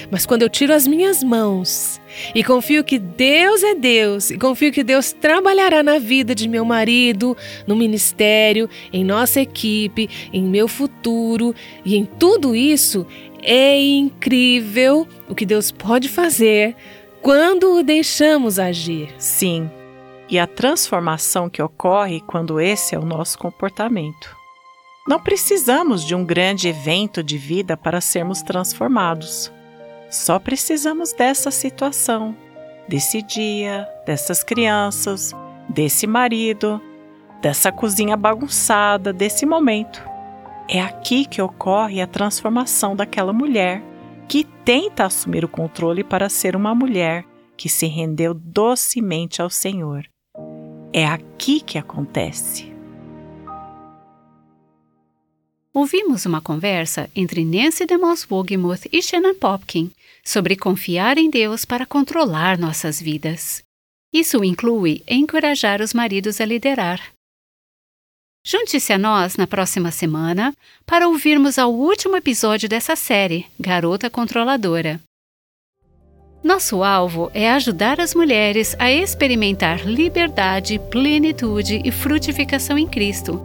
Mas 0.09 0.25
quando 0.25 0.43
eu 0.43 0.49
tiro 0.49 0.73
as 0.73 0.87
minhas 0.87 1.23
mãos 1.23 1.99
e 2.33 2.43
confio 2.43 2.83
que 2.83 2.99
Deus 2.99 3.63
é 3.63 3.75
Deus, 3.75 4.31
e 4.31 4.37
confio 4.37 4.71
que 4.71 4.83
Deus 4.83 5.11
trabalhará 5.11 5.83
na 5.83 5.99
vida 5.99 6.33
de 6.33 6.47
meu 6.47 6.63
marido, 6.63 7.35
no 7.67 7.75
ministério, 7.75 8.69
em 8.91 9.03
nossa 9.03 9.41
equipe, 9.41 10.09
em 10.31 10.43
meu 10.43 10.67
futuro 10.67 11.53
e 11.83 11.95
em 11.95 12.05
tudo 12.05 12.55
isso, 12.55 13.05
é 13.41 13.79
incrível 13.79 15.07
o 15.27 15.33
que 15.33 15.45
Deus 15.45 15.71
pode 15.71 16.07
fazer 16.07 16.75
quando 17.21 17.75
o 17.75 17.83
deixamos 17.83 18.57
agir. 18.57 19.13
Sim, 19.17 19.69
e 20.29 20.39
a 20.39 20.47
transformação 20.47 21.49
que 21.49 21.61
ocorre 21.61 22.21
quando 22.21 22.59
esse 22.59 22.95
é 22.95 22.99
o 22.99 23.05
nosso 23.05 23.37
comportamento. 23.37 24.35
Não 25.07 25.19
precisamos 25.19 26.05
de 26.05 26.15
um 26.15 26.23
grande 26.23 26.67
evento 26.67 27.23
de 27.23 27.37
vida 27.37 27.75
para 27.75 28.01
sermos 28.01 28.41
transformados. 28.41 29.51
Só 30.09 30.39
precisamos 30.39 31.13
dessa 31.13 31.51
situação, 31.51 32.35
desse 32.87 33.21
dia, 33.21 33.87
dessas 34.05 34.43
crianças, 34.43 35.33
desse 35.69 36.05
marido, 36.05 36.81
dessa 37.41 37.71
cozinha 37.71 38.15
bagunçada, 38.15 39.11
desse 39.11 39.45
momento. 39.45 40.03
É 40.67 40.81
aqui 40.81 41.25
que 41.25 41.41
ocorre 41.41 42.01
a 42.01 42.07
transformação 42.07 42.95
daquela 42.95 43.33
mulher 43.33 43.83
que 44.31 44.45
tenta 44.63 45.03
assumir 45.03 45.43
o 45.43 45.49
controle 45.49 46.05
para 46.05 46.29
ser 46.29 46.55
uma 46.55 46.73
mulher 46.73 47.25
que 47.57 47.67
se 47.67 47.85
rendeu 47.85 48.33
docemente 48.33 49.41
ao 49.41 49.49
Senhor. 49.49 50.07
É 50.93 51.05
aqui 51.05 51.59
que 51.59 51.77
acontece. 51.77 52.71
Ouvimos 55.73 56.25
uma 56.25 56.39
conversa 56.39 57.09
entre 57.13 57.43
Nancy 57.43 57.85
DeMoss 57.85 58.25
Wogemuth 58.31 58.87
e 58.89 59.01
Shannon 59.01 59.35
Popkin 59.35 59.91
sobre 60.23 60.55
confiar 60.55 61.17
em 61.17 61.29
Deus 61.29 61.65
para 61.65 61.85
controlar 61.85 62.57
nossas 62.57 63.01
vidas. 63.01 63.61
Isso 64.13 64.45
inclui 64.45 65.03
encorajar 65.09 65.81
os 65.81 65.93
maridos 65.93 66.39
a 66.39 66.45
liderar, 66.45 67.01
Junte-se 68.43 68.91
a 68.91 68.97
nós 68.97 69.37
na 69.37 69.45
próxima 69.45 69.91
semana 69.91 70.51
para 70.83 71.07
ouvirmos 71.07 71.59
ao 71.59 71.71
último 71.71 72.17
episódio 72.17 72.67
dessa 72.67 72.95
série, 72.95 73.45
Garota 73.59 74.09
Controladora. 74.09 74.99
Nosso 76.43 76.83
alvo 76.83 77.29
é 77.35 77.51
ajudar 77.51 78.01
as 78.01 78.15
mulheres 78.15 78.75
a 78.79 78.91
experimentar 78.91 79.85
liberdade, 79.85 80.79
plenitude 80.89 81.83
e 81.85 81.91
frutificação 81.91 82.79
em 82.79 82.87
Cristo 82.87 83.39